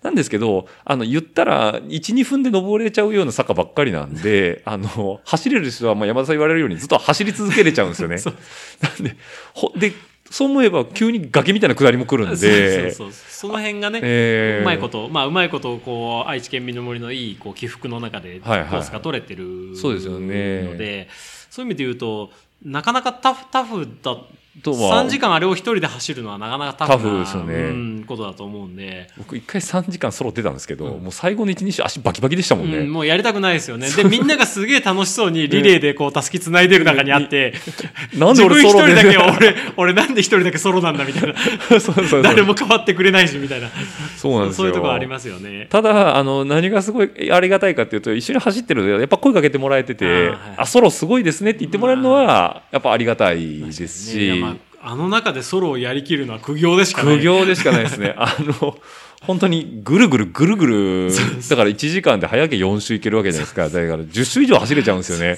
[0.03, 8.17] なんですけど、あの、言ったら、1、2分で登れちゃうような坂ばっかりなんで、 あの、走れる人は、まあ、山田さん言われるようにずっと走り続けれちゃうんですよね。
[8.81, 9.15] なんで、
[9.53, 9.93] ほ、で、
[10.29, 13.11] そう思えば急に崖みたいな下りも来るんで、そうそうそう。
[13.13, 14.61] その辺がね、えー。
[14.61, 18.69] うまいこと、まあ、うまいことこう愛知県民の森のいいこう起伏の中でコはいはい。
[18.79, 20.63] ースが取れてるそうですよね。
[20.63, 21.07] ので
[21.49, 22.31] そういう意味で言うと
[22.63, 24.17] なかなかタフタフだ
[24.59, 25.03] とは。
[25.03, 27.53] 3時間あれを一人で走るのはなかなかタフなタフですよね。
[27.55, 31.03] うんことだと思うんで、僕一回3時間ソロ出たんですけど、うん。
[31.03, 32.79] もう最後の1、2週足バキバキでしたもんね。
[32.79, 33.89] うんもうやりたくないですよね。
[33.89, 37.53] でみんながすげえ楽しそうにリレーでこうたすきつないでる中にあって
[38.17, 41.35] なんで俺ソロで人だけ俺俺なんで一人だけソロなんだみたいな。
[41.69, 42.21] そうそうそう。
[42.21, 43.69] 誰も変わってくれないしみたいな。
[44.17, 44.57] そうなんですよ。
[44.57, 45.67] そういうところありますよね。
[45.69, 50.37] ただ、あの、何がすごいありがたいかっていうと、一緒に走ってるので、やっぱ声かけてもらえてて、あーはい。
[50.57, 54.27] あ、ソロすごいですねって言ってもらえるのは、やっぱありがたいですし。
[54.27, 54.48] や、まあ、
[54.81, 57.17] あの中でソロをやりきるのは苦行でしかない。
[57.17, 58.13] 苦行でしかないですね。
[58.17, 58.77] あの、
[59.21, 61.11] 本当にぐるぐるぐるぐる、
[61.49, 63.63] だから1時間で早け4周いけるわけじゃないですか。
[63.63, 65.37] だから10周以上走れちゃうんですよね。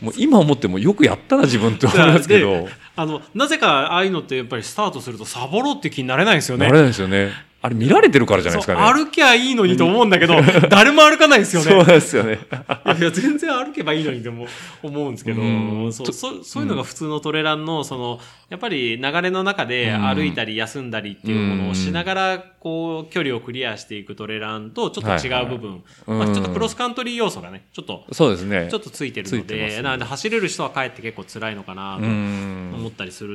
[0.00, 6.66] もう今思ってもよくやったな自分って思いますけどで、あのなぜかああいうのってやっぱりスタートするとサボろうって気になれないんですよね。
[6.66, 7.32] なれないですよね。
[7.60, 8.80] あれ見られてるからじゃないですかね。
[8.80, 10.34] 歩きゃいいのにと思うんだけど、
[10.70, 11.70] 誰も歩かないんですよね。
[11.70, 12.38] そうですよね。
[12.86, 14.46] いやいや全然歩けばいいのにとも
[14.82, 15.44] 思うんですけどう
[15.88, 28.68] んそうそそういうのが普通のトレランのそのやっぱり流れの中で歩いたり休んだりっていうものをしながらこう距離をクリアしていくトレランとちょっと違う部分、はいはいまあ、ちょっとクロスカントリー要素がねちょっとそうですね。
[28.70, 32.72] ちょっとついてるのついてますねでなので走れる人はかえって結構辛いのかなうとん。
[32.74, 33.32] 思ったりする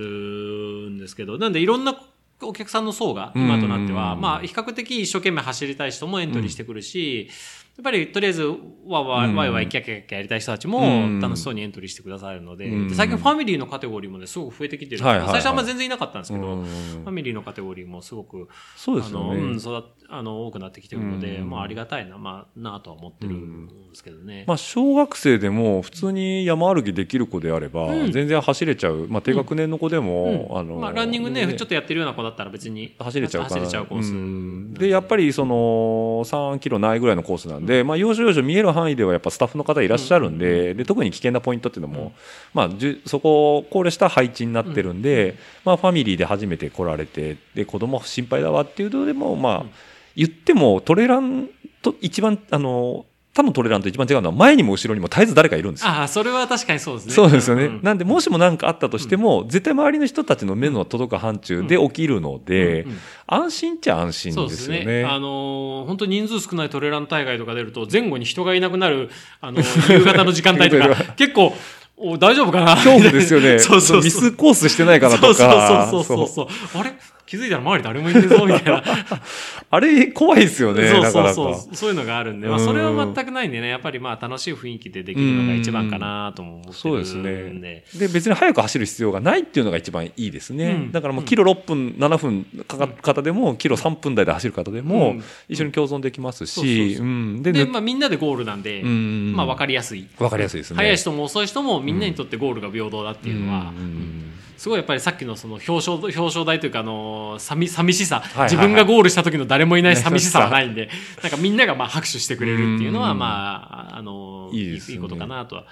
[0.89, 1.95] んですけどなんでいろんな
[2.43, 4.21] お客さんの層が今となっては、うん。
[4.21, 7.33] まあ、比較的一生懸命走りたい人もエントリーしてくるし、や
[7.81, 8.43] っぱりとりあえず
[8.85, 9.35] わわうん。
[9.35, 11.19] わいわいキャキャキャやりたい人たちうもん。
[11.19, 12.87] 楽しそうにエントリーしてくださるので,、うん。
[12.87, 16.65] で最近ファミリーのカテゴリーもねすごく増えてきてる、最初はあんま全然いなかったんですけど、うん。
[16.65, 19.57] ファミリーのカテゴリーもすごくそうですよあの、うん、ね。
[19.57, 21.49] 育あの多くなってきてるので、うん。
[21.49, 24.45] まあ、ありがたいな,、まあ、なとは思ってるんですけどね。
[24.47, 28.11] まあ、小学生でも普通に山歩きできる子であれば、うん。
[28.11, 30.57] 全然走れちゃう、まあ、低学年の子でも、うん。
[30.59, 42.13] あのまあ、ランニングねちょっとやってるような子だったら別に走れちゃうかな走れちゃうコース、んでやっぱりその3キロないぐらいのコースなんで、まあ、要所要所見える範囲ではやっぱスタッフの方いらっしゃるんで,、で特に危険なポイントっていうのも、
[42.53, 49.71] まあ、じゅそこを考慮した配置になってるんで、まあ、ファミリーで初めて来られてで子供心配だわっていうのでも、まあうん。
[50.15, 51.49] 言ってもトレラン
[51.81, 55.89] と一番あの他のトレランと一番違うのは前にも後ろにも絶えず誰かいるんですよ。
[55.89, 57.13] ああそれは確かにそうですね。
[57.13, 64.57] そうですよね、んなんでもしも何かあったとしても、絶対周りの人たちの目の届く範疇で起きるので、うんうん安心っちゃ安心そうでよね。
[64.57, 65.05] ですすね。
[65.05, 69.09] あのー本当人数少ないトレラン大会とか出ると前後に人がいなくなる
[69.41, 71.55] あのー夕方の時間帯とか 結構
[71.97, 72.75] お大丈夫かな？
[72.75, 73.57] 恐怖ですよね。
[73.59, 74.03] そうそうそう。
[74.03, 75.87] ミスコースしてないかなとか。
[75.89, 76.47] そうそうそうそう。
[76.51, 76.81] そう。
[76.81, 76.93] あれ？
[77.33, 78.83] 気づいたら周り誰もいねえぞみたいな。
[79.71, 81.11] あれ怖いですよね、そう。
[81.11, 81.75] そうそう。
[81.75, 86.77] そういうのがあるんで、まあ、うんそれは全くないんでねやっぱりまあ楽しい雰囲気でできるのが一番かなとも思ってるんで。
[86.77, 87.83] そうですね。
[87.95, 90.65] で、別に早く走る必要がないっていうのが一番いいですね。
[90.65, 90.91] うん。
[90.91, 95.23] だからもうキロ6分、7分かかる方でも、キロ3分台で走る方でも、うん。
[95.49, 96.99] 一緒に共存できますし、
[97.41, 100.05] で、まあ、みんなでゴールなんで、うんまあ、分かりやすい。
[100.19, 100.77] わかりやすいですね。
[100.77, 110.87] 速い人も遅い人もみんなにとってゴールが平等だっていうのは、うんすごいやっぱりさっきのその表彰表彰台というかあの寂寂しさ、自分がゴールした時の誰もいない寂しさはないんで
[111.21, 113.19] なんかみんながまあ拍手してくれるっていうのはうん。
[113.19, 115.65] まああのいいいいことかなとは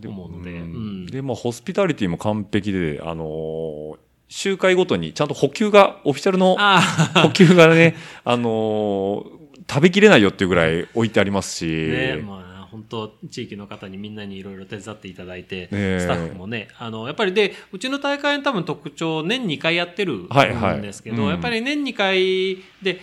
[0.00, 1.06] 思うので、うんうん。
[1.06, 3.96] で、まあ、ホスピタリティも完璧で、あのー
[4.28, 6.80] 集会ごとにちゃんと補給が、オフィシャルのあ
[7.22, 9.24] 補給がね、あのー
[9.68, 11.66] 食べきれないよっていうぐらい置いてありますし。
[11.66, 12.45] ね、まあ、
[12.76, 23.00] 本当地域の方にみんなにいろいろ手伝っていただいて、えスタッフもね、あの、やっぱりで、うちの大会の多分特徴、年2回やってるはいはいんですけど、うんやっぱり年2回で、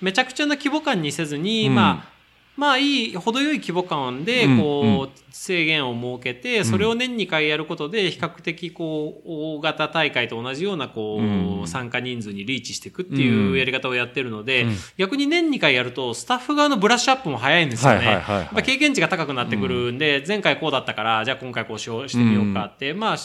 [0.00, 1.74] めちゃくちゃな規模感にせずに、うん。
[1.74, 2.17] まあ、
[2.58, 18.20] まあいい、程よい規模感で、うんこう、制限を設けて、それを年2回やることで、比較的こう、大型大会と同じような、こう参加人数にリーチしていくっていうやり方をやってるのでうん、逆に年2回やると、スタッフ側のブラッシュアップも早いんですよね。
[18.64, 23.16] 経験値が高くなってくるんで、前回こうだったから、じゃあ今回こうしようしてみようかって、まあ、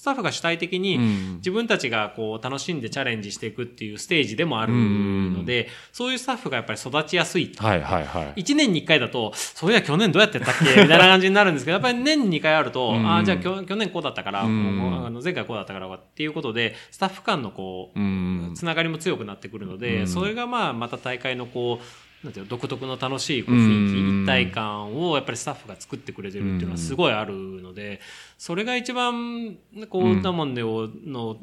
[0.00, 7.52] スタッフが主体的にうん自分たちがこう楽しんでチャレンジしていくっていうステージでもあるので、そういうスタッフがやっぱり育ちやすい。
[7.58, 8.40] はいはいはい。
[8.40, 18.52] 1年に1回だと、そういや去年どうやってやったっけみたいな感じになるんですけど、 やっぱり年に2回あると、うんああ、じゃあ去去年こうだったから、あの前回こうだったからっていうことで、スタッフ間のこう、うん。
[18.54, 28.00] つながりも強くなってくるので、うんそれがまあまた大会のこうなんていうの独特の楽しい雰囲気、一体感をやっぱりスタッフが作ってくれてるっていうのはすごいあるので、
[28.36, 29.56] それが一番
[29.88, 31.36] こうんうダモンデをの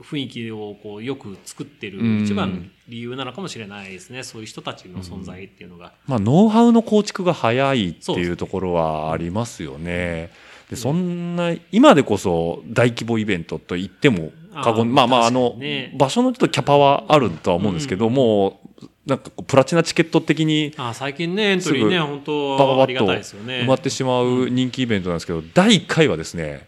[0.00, 4.22] 雰囲気をこうよく作ってるうん一番の理由なのかもしれないですね。
[4.22, 5.92] そういう人たちの存在っていうのが。
[6.06, 10.30] まあ、ノウハウの構築が早いっていうところはありますよね。
[10.70, 14.32] で、そんな、今でこそ大規模イベントと言っても
[14.62, 15.56] 過言、まあまあ、あの
[15.96, 23.60] 場所のちょっとキャパはあるとは思うんですけど、うんもう、なんかこうプラチナチケット的にあ最近ね、エントリーね、本バババッと当ありがたいですよね。
[23.60, 26.66] 埋まってしまう人気イベントなんですけど、第1回はですね、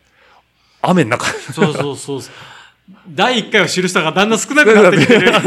[0.81, 2.21] 雨の中、そうそうそう。
[3.09, 5.33] 第1回を知る人がだんだん少なくなってきてる。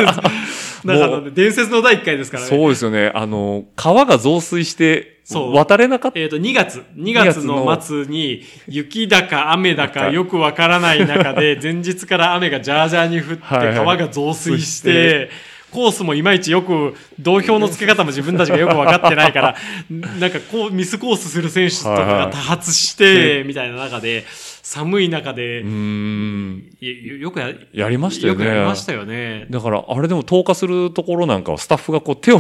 [0.84, 2.50] だから、ね、伝説の第1回ですからね。
[2.50, 5.22] そうですよね、あの、川が増水して、
[5.54, 6.20] 渡れなかった。
[6.20, 15.30] えっ、と、2月、2月の末に、雪だか雨だかよくわからない中で、前日から雨がジャージャーに降って、はいはい川が増水しそして
[15.72, 19.56] コースもいまいちよく、同票の付け方も自分たちがよく分かってないから、
[20.20, 24.26] なんかこう、ミスコースする選手とかが多発して、みたいな中で、
[24.64, 28.46] 寒い中でよくや、やりましたよね。
[28.46, 29.48] よくやりましたよね。
[29.50, 32.40] だから、あれでも投下するところなんかはスタッフがこう手を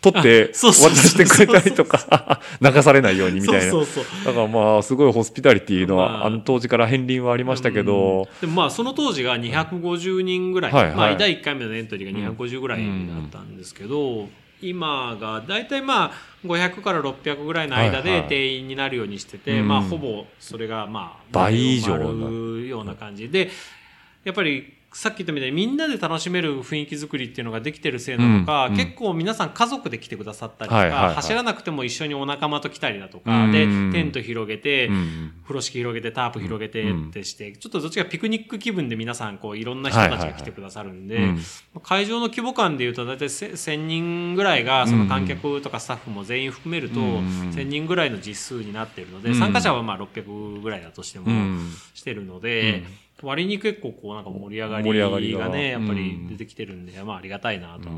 [0.00, 3.72] 取って渡してくれたりとか、 流されないようにみたいな。
[3.72, 8.40] だからまあ、すごいホスピタリティの、まああの当時から片鱗はありましたけど、うん。
[8.40, 10.94] でもまあその当時が250人ぐらい、はいはい。
[10.94, 14.28] まあ、第1回目のエントリーが250ぐらいだったんですけど、
[14.62, 16.12] 今が大体まあ
[16.44, 18.28] 500から600ぐらいの間ではいはい。
[18.28, 19.68] 定員になるようにしてて、うん。
[19.68, 22.28] まあほぼそれがまあ倍以上埋ま
[22.60, 23.28] るような感じ。
[23.28, 23.50] で
[24.24, 28.78] やっぱりさっき言ったみたいにみんなで楽しめる雰囲気作りっていうのができてるせいなのか、うんうん。
[28.78, 31.14] 結構皆さん家族で来てくださったりとか、はいはいはい。
[31.14, 41.38] 走らなくても一緒にお仲間と来たりだとうか、んでテント広げて、うん風呂敷広げてタープ広げてうんってして、ちょっとどっちかピクニック気分で皆さんこういろんな人たちが来てくださるんで、うん
[41.82, 52.84] 会場の規模感でいうと大体せ1000人ぐらいがその観客とかスタッフも全員含めるとうん1000人ぐらいの実数になっているので、うん参加者はまあ600ぐらいだとしてもうんしてるので、
[53.22, 56.28] 割に結構こうなんか盛り上が盛り上がねやっぱりうん。
[56.28, 57.88] 出てきてるんで、まあありがたいなと。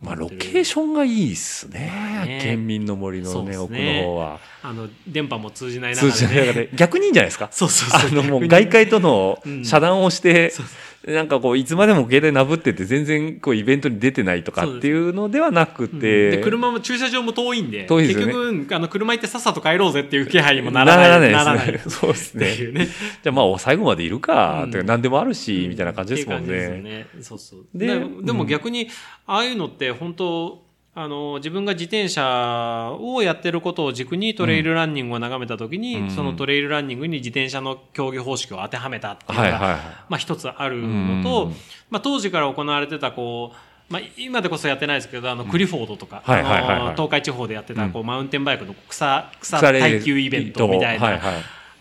[0.00, 1.78] まあ、ロケーションがいいっすね。
[2.26, 2.40] ね。
[2.42, 4.40] 県民の森のね、そうっす奥のね方は。
[4.62, 7.48] あの電波も通じない中通で、ね、じない中で、逆にいいんじゃないですか？
[7.52, 8.10] そうそうそう。
[8.20, 9.64] あの、もう外界とのうん。
[9.64, 10.66] 遮断をしてそう、
[11.06, 16.00] なんかこう、いつまでも携帯なぶってて、全然こう、イベントに出てないとかっていうのではなくうん。
[16.00, 18.32] て、で車も駐車場も遠いんで遠いですよね。
[18.32, 21.30] 結局あの車行ってさっさと帰ろうぜっていう気配にもならない。
[21.32, 21.72] ならない。
[21.72, 21.90] ですね。
[21.90, 22.46] そうですね。
[22.70, 22.86] うね。
[23.22, 27.06] じゃあまあ、最後までいるか、うんてか何でもあるし、みたいな感じですもんっていう感じね。
[27.20, 27.66] そうそう。
[27.74, 27.86] で
[28.22, 28.88] でも逆に
[29.26, 30.63] ああいうのって本当
[30.96, 36.10] あの自分が自転車をやってることを軸にトレイルランニングを眺めた時に、うん。
[36.10, 39.80] そのトレイルランニングに自転車の競技方式を当てはめたっていうのが、はいはいはい。
[40.08, 41.52] まあ一つあるのと、うん。
[41.90, 43.56] まあ当時から行われてたこう
[43.92, 46.80] まあ、今でこそやってないですけどあのクリフォードとか、はいはいはいはい。
[46.80, 51.06] あの東海地方でやってたこう、マウンテンバイクの草草耐久イベントみたいな。
[51.06, 51.34] はいはい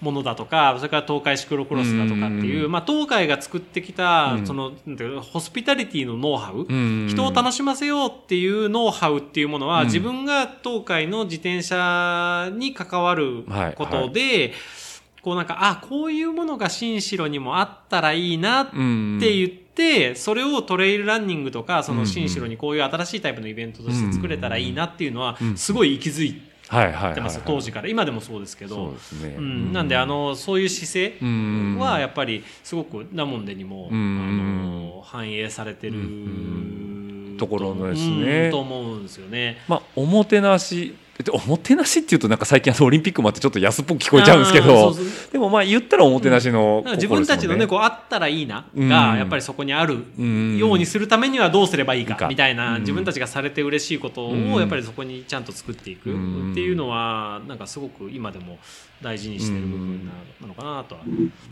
[0.04, 2.72] ものだとか、それから東海シクロクロスだとかっていうう、ん。
[2.72, 4.45] まあ、東海が作ってきた、うん。
[4.45, 4.74] その、
[5.22, 7.08] ホスピタリティのノウハウ、うん。
[7.10, 9.86] 人を楽しませようっていうノウハウっていうものは、うん。
[9.88, 13.45] 自分が東海の自転車に関わる
[13.76, 14.54] ことで、
[15.22, 19.20] こうなんか、あ、こういうものが新城にもあったらいいなってうん。
[19.20, 25.58] 言って、それをトレイルランニングとか、そうんの新城にこういう新しいタイプのイベントとして作れたらいいなっていうのはう、ん。
[25.58, 27.89] すごい息づいはいはいはいてます、当時から。
[27.89, 28.95] 今でもそうですけど。
[29.72, 31.78] なんであのそういう姿勢うん。
[31.80, 34.20] はやっぱりすごくダモンデにも、うん。
[34.20, 37.36] あの反映されてる、うん。
[37.38, 38.45] ところですね。
[38.45, 38.51] うん。
[38.51, 39.57] と思うんですよね。
[39.68, 40.95] まあ、おもてなしで
[41.32, 44.93] おもてなしっていうとなんか最近あのオリンピックもあってちょっっと安っぽく聞こえちゃうんですけど。
[45.32, 48.89] でもまあ言ったらおもてなしのだから自分たちのね、ここう、あったらいいなうん。
[48.89, 54.53] が、やっぱりそこにあるうんようにするためにはどうすればいいかか、みたいな、うん自分たちがされて嬉しいことうん。
[54.53, 58.57] を、やっぱりそこにちゃんと作っていくうんっていうのは、なんかすごく今でも
[59.04, 60.12] 大事にしてる部分な
[60.43, 61.01] なのかなとは。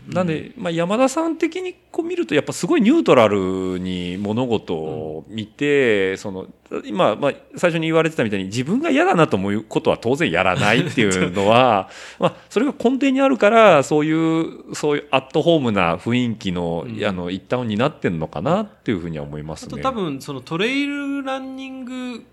[0.08, 6.46] なんで、まあ、山田さん的にこう見るとやっぱすごいニュートラルに物事を見て、その
[6.84, 19.70] 今、まあ、最初に言われてたみたいに自分が嫌だなと思うことは当然やらないっていうのは まあそれが根底にあるからそういうそういうアットホームな雰囲気の,、うんあの一端を担ってるのかなっていうふうには思いますね。
[19.72, 22.24] あと多分そのトレイルランニング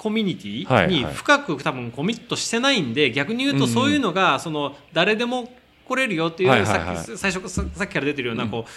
[0.00, 5.52] コミュニティに深く多分コミットしてないんで逆に言うとうんそういうのがその誰でも
[5.86, 8.70] 来れるよっていう、さっき最初ささっきから出てるようなこう、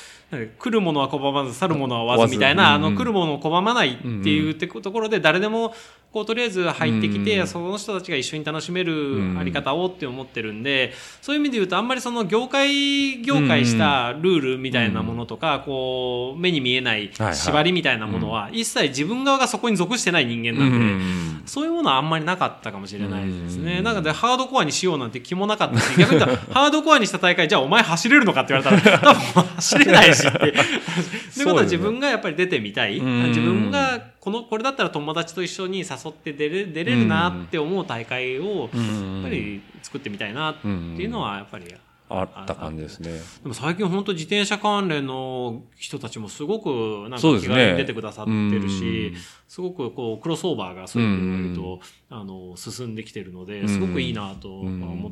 [0.60, 2.84] 来るものは拒まず去るものは追追わずみたいな、あうん。
[2.84, 5.74] うんの来るものを拒まないっていうてところで誰でも
[6.12, 7.48] こうとりあえず入ってきて、うん。
[7.48, 21.44] その人たちが一緒に楽しめうんるあり方をって思ってるんで、そういう意味で言うとあんまりその業界業界したルールみたいなものとか、こう目に見えない縛りみたいなものは一切自分側がそこに属してない人間うなんで、ん。
[21.46, 23.78] そういうものはあんまりなかったかもしれないですね。
[23.80, 23.84] うん。
[23.84, 30.40] なので、ハードコアにしようなんて気もなかったし、逆に言ったら、ハードコアにした大会、じゃあお前走れるのかって言われたら、多分走れないしって。
[31.36, 32.98] ということは自分がやっぱり出てみたい。
[32.98, 41.66] うん自分がこの、これだったら友達と一緒に誘って出れ出れるなって思う大会を、やうんっぱり作ってみたいなっていうのは、やっぱり。
[42.10, 43.12] あった感じですね。
[43.42, 55.12] でも最近本当自転車関連の人たちもすごくなんか気軽に出てくださってるし、うんすごくこうクロスオーバーがそういうと、あの進んできてるので、すごくいいなと思っ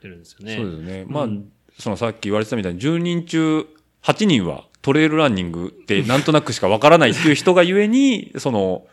[0.00, 0.56] てるんですよね。
[0.56, 1.00] そうですね。
[1.08, 1.28] うんまあ、
[1.76, 3.66] そのさっき言われてたみたいに10人中
[4.02, 8.86] 8人はトレイルランニングってなんとなくしかわからないっていう人がゆえに、 その、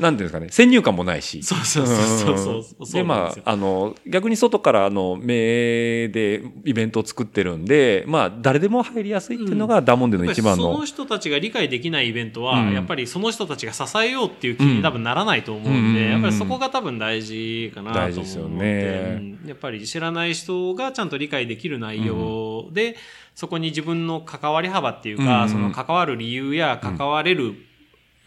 [0.00, 1.42] なんていうんですかね、先入観もないし。
[1.42, 10.86] そうそうそうそうそうで、まあ、あの、逆に外からあの、目でイベントを作ってるんで、まあ、誰でも入りやすいっていうのがダモンデの一番のりその。
[10.86, 22.96] 人たちが理解できないイベントは、うんやっぱりその人たちが支えようっていう気に多分ならないと思うんで、うんやっぱりそこが多分大事かなと思う大事ですよのねやっぱり知らない人がちゃんと理解できる内容で、
[23.36, 27.54] そこに自分の関わり幅っていうか、うんその関わる理由や関われる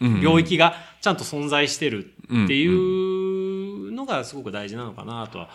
[0.00, 5.48] うん領域がちゃんと存在してるっていうのがすごく大事なのかなとは。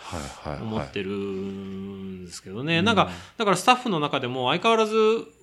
[0.62, 2.80] 思ってるんですけどね。
[2.80, 4.94] なんか、だからスタッフの中でも相変わらず、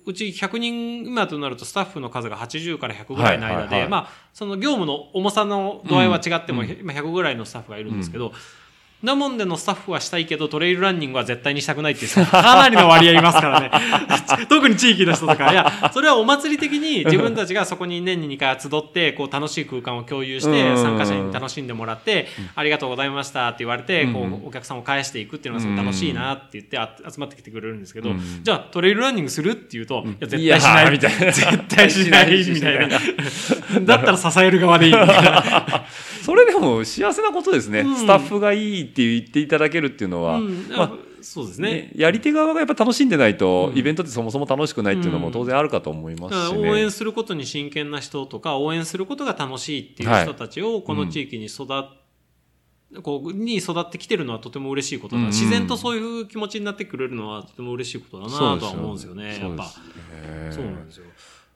[0.06, 8.32] うち100人今となるとスタッフの数が80から100ぐらいの間で、まあ、その業務の重さの度合いは違っても、今100ぐらいのスタッフがいるんですけど、
[9.04, 13.70] なもんでのスタッフはしたいけど、トレイルランニングは絶対にしたくないっていう かなりの割合いますからね。
[14.48, 15.52] 特に地域の人とか。
[15.52, 30.86] いや、それはお祭り的に自分たちがそこに年に2回集って、こう楽しい空間を共有して、うん参加者に楽しんでもらって、ありがとうございましたって言われて、こうお客さんを返していくっていうのがすごい楽しいなって言ってあ集まってきてくれるんですけど、うんじゃあトレイルランニングするって言うと、いや、絶対しない。
[30.86, 32.98] ーみたいな絶対しない、みたいな。
[33.80, 35.84] だったら支える側でいいみたいな。
[36.24, 37.80] それでも幸せなことですね。
[37.80, 37.96] うん。
[37.96, 40.68] スタッフがいいって言っていただけるっていうのは、うん。
[40.68, 41.70] まあそうですね。
[41.70, 43.78] ね、やり手側がやっぱ楽しんでないと、うん。
[43.78, 46.70] イベントってそもそも楽しくないっていうのも当然あるかと思いますしね。
[46.70, 51.68] 応援することに真剣な人とか、応援することが楽しいっていう人たちをこの地域に育っ
[53.02, 55.26] こうに育ってきてるのはとても嬉しいことだ、うん。
[55.28, 59.64] 自然とそういう気持ちになってくれるのはとても嬉しいことだなとは思うんですよね、やっぱ。
[60.50, 61.04] そうなんですよ。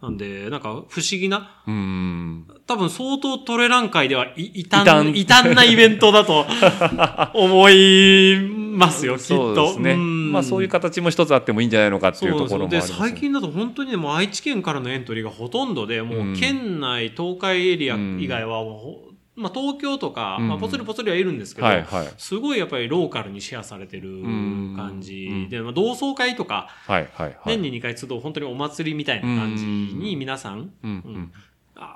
[0.01, 2.47] なんで、なんか不思議な、うん。
[2.67, 6.47] 多分相当トレラン界では異端、異端なイベントだと
[7.35, 8.39] 思い
[8.79, 9.63] ますよ、きっそうと。
[9.63, 9.95] ですね。
[9.95, 12.99] んまあそういう形も一つあってもいいんじゃないのかってそいううところもありでますすね。
[13.01, 19.08] 最近だと本当にねもう愛知県からのエントリーがほとんどでもう県内、東海エリア以外はもう、
[19.39, 20.49] まあ、東京とか、うん。
[20.49, 21.69] まあ、ぽつりぽつりはいるんですけど。
[22.17, 24.75] すごいやっぱりローカルにシェアされてるん。
[24.77, 25.47] 感じ。
[25.49, 27.39] で、まあ、同窓会とかはいはいはい。
[27.47, 31.33] 年に2回集う本当にお祭りみたいな感じに皆さん、うん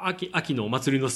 [0.05, 1.11] 秋秋のお祭りの。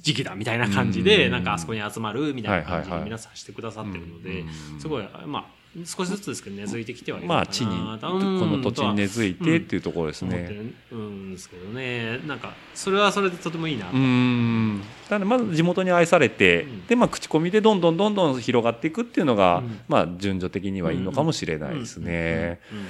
[0.00, 1.32] 時期だみたいな感じで、うん。
[1.32, 4.80] なんかあそこに集まるみたいな感じに皆さんしてくださってるので、うん。
[4.80, 5.46] すごい、まあ、
[5.84, 10.72] 少しずつですけど根付いてきてはいるまあ地に、とこの土地に根付いてっていうところです思ってね。
[10.92, 12.18] るんですけどね。
[12.26, 14.78] なんかそれはそれでとてもいいなと、うん。
[15.10, 16.86] なのでまず地元に愛されて、うん。
[16.86, 19.80] でまあ口コミでどんどんどんどん広がっていくっていうのが、うん。
[19.88, 22.60] まあ順序的にはいいのかもしれないですね。
[22.72, 22.78] うん。
[22.78, 22.86] うん。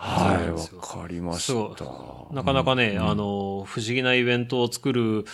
[0.00, 1.84] はい、わかりましそた。
[2.32, 3.10] なかなかね、うん。
[3.10, 5.24] あの不思議なイベントを作る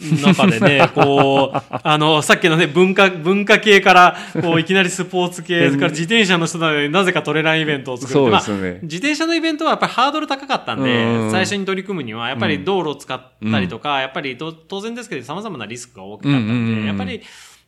[0.00, 8.40] 中でね、こう、あの、さっきのね、文化、文化系から、こう、 いきなりスポーツ系、それから自転車の人なのになぜかトレランイベントを作るそうまあ。
[8.82, 11.30] 自転車のイベントはやっぱりハードル高かったんうで、ん。
[11.30, 13.20] 最初に取り組むには、やっぱり道路を使っ
[13.50, 16.86] たりとか、やっぱりど当然ですけど、様々なリスクが大きかったんで、うんうんうん。
[16.86, 17.20] やっぱり、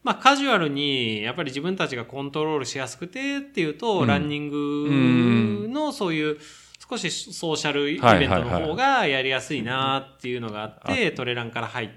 [0.02, 4.06] まあカジュアルに、やっぱり自分たちがコントロールしやすくてっていうと、うん。
[4.06, 6.36] ランニングのそういう、
[6.88, 11.88] 少しソーシャルイベントの方がやりやすいなっていうのがあって、トレランから入っ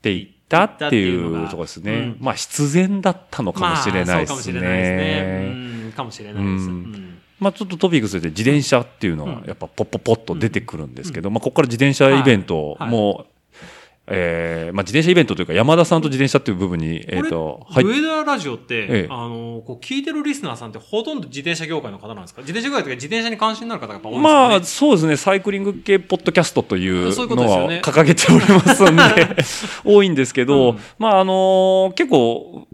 [0.00, 1.92] て、いったっていいうところですね。
[1.92, 2.16] うん。
[2.20, 4.14] まあ必然だったのかもしれないですね。
[4.16, 5.52] まあ、そうかもしれないですね。
[5.86, 6.64] うん、かもしれないです。
[6.66, 7.18] うんうん。
[7.40, 12.90] まあちょっとトピックスで自転車っていうのがやっぱポッポッポッと出てくるんですけど、まあここから自転車イベントはい。
[12.90, 13.26] も、
[14.08, 17.84] えーまあ自転車イベントというか山田さんと自転車っていう部分に、えっと、はい。
[17.84, 19.06] 上田ラジオって、ええ。
[19.10, 22.40] あの、こう聞いてるリスナーさんってほとんど自転車業界の方なんですか？
[22.42, 29.02] 自転車業界というか自転車に関心のある方がやっぱ多いんですか、ね、まあそうですね、サイクリング系ポッドキャストというのは掲げておりますんで、
[29.84, 30.78] 多いんですけど、うん。
[30.98, 32.68] まああの結構、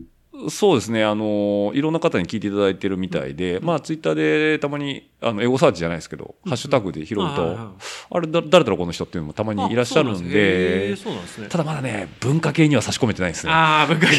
[0.48, 7.74] そうですね、あのいろんな方に聞いていただいてるみたいで、まあツイッターでたまに、あの、エゴサーチじゃないですけど、ハッシュタグで拾うと、
[8.10, 10.96] あれ、だ誰だろうこの人っていうのもたまにいらっしゃるんで。
[11.50, 13.52] ただまだね、文化系には差し込めてないですね。
[13.52, 14.16] ああ、文化系。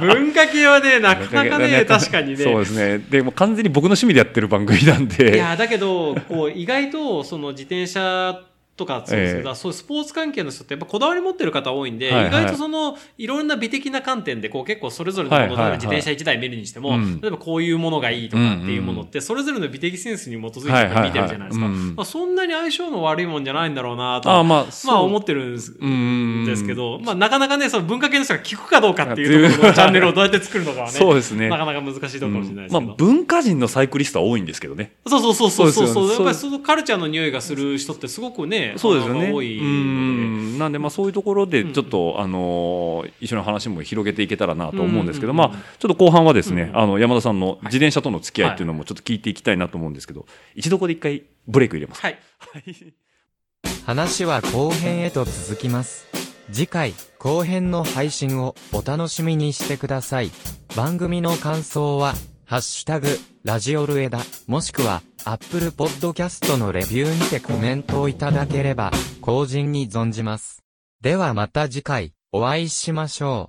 [0.00, 2.36] 文化系はね、なかなかね、確かにね。
[2.38, 2.98] そうですね。
[3.10, 5.34] でもう完全に僕の趣味でやってる番組なんで。
[5.34, 8.40] いや、だけど、こう、意外と、その自転車
[8.76, 9.54] とか、そうですけど、ええ。
[9.54, 12.28] そういうスポーツ関係の人ってやっぱこだわり持ってる方多いんで、はいはい。
[12.28, 17.20] 意外とその、いろんな美的な観点で、こう結構それぞれのもの、はいはい自転車1台見るにしても、うん。
[17.20, 21.66] 例えばこういうものがいいとかっていうものって、それぞれの美的センスに基づいて見てるじゃないですか。
[21.66, 21.88] はいはいはい。
[21.88, 21.96] うん。
[21.96, 26.44] まあ、そんなに相性の悪いもんじゃないんだろうなとはああ、まあ、まあ思ってるんですうん。
[26.46, 31.48] ですけど、まあなかなかね、その文化系の人が聞くかどうかっていうところのチャンネルをどうやって作るのかはね、 そうですね。
[31.48, 32.80] なかなか難しいところかもしれないですけど。
[32.80, 34.92] まあ、文化人のサイクリストは多いんですけどね。
[35.06, 36.08] そうそうそうそうそうそう。
[36.08, 39.32] やっぱりそのカルチャーの匂いがする人ってすごくね、そうですよね。
[39.32, 40.58] 多いうん。
[40.58, 52.00] なんで、まあ、そういうところで、うんちょっと、あのー、一緒の話も広げていけたらなと思うんですけど、うんまあ、ちょっと後半はですね、うんあの、山田さんの自転車との付き合いっていうのもちょっと聞いていきたいなと思うんですけど、一度ここで一回ブレイク入れます。
[52.02, 52.18] はい。
[53.86, 56.06] 話は後編へと続きます。
[56.52, 60.30] 次回、後編の配信をお楽しみにしてください。
[60.76, 63.08] 番組の感想は、ハッシュタグ、
[63.42, 68.90] ラジオルエダ、もしくは、アップルポッドキャストのレビューにてコメントをいただければ、
[69.22, 70.62] 後人に存じます。
[71.00, 73.42] ではまた次回、お会いしましょう。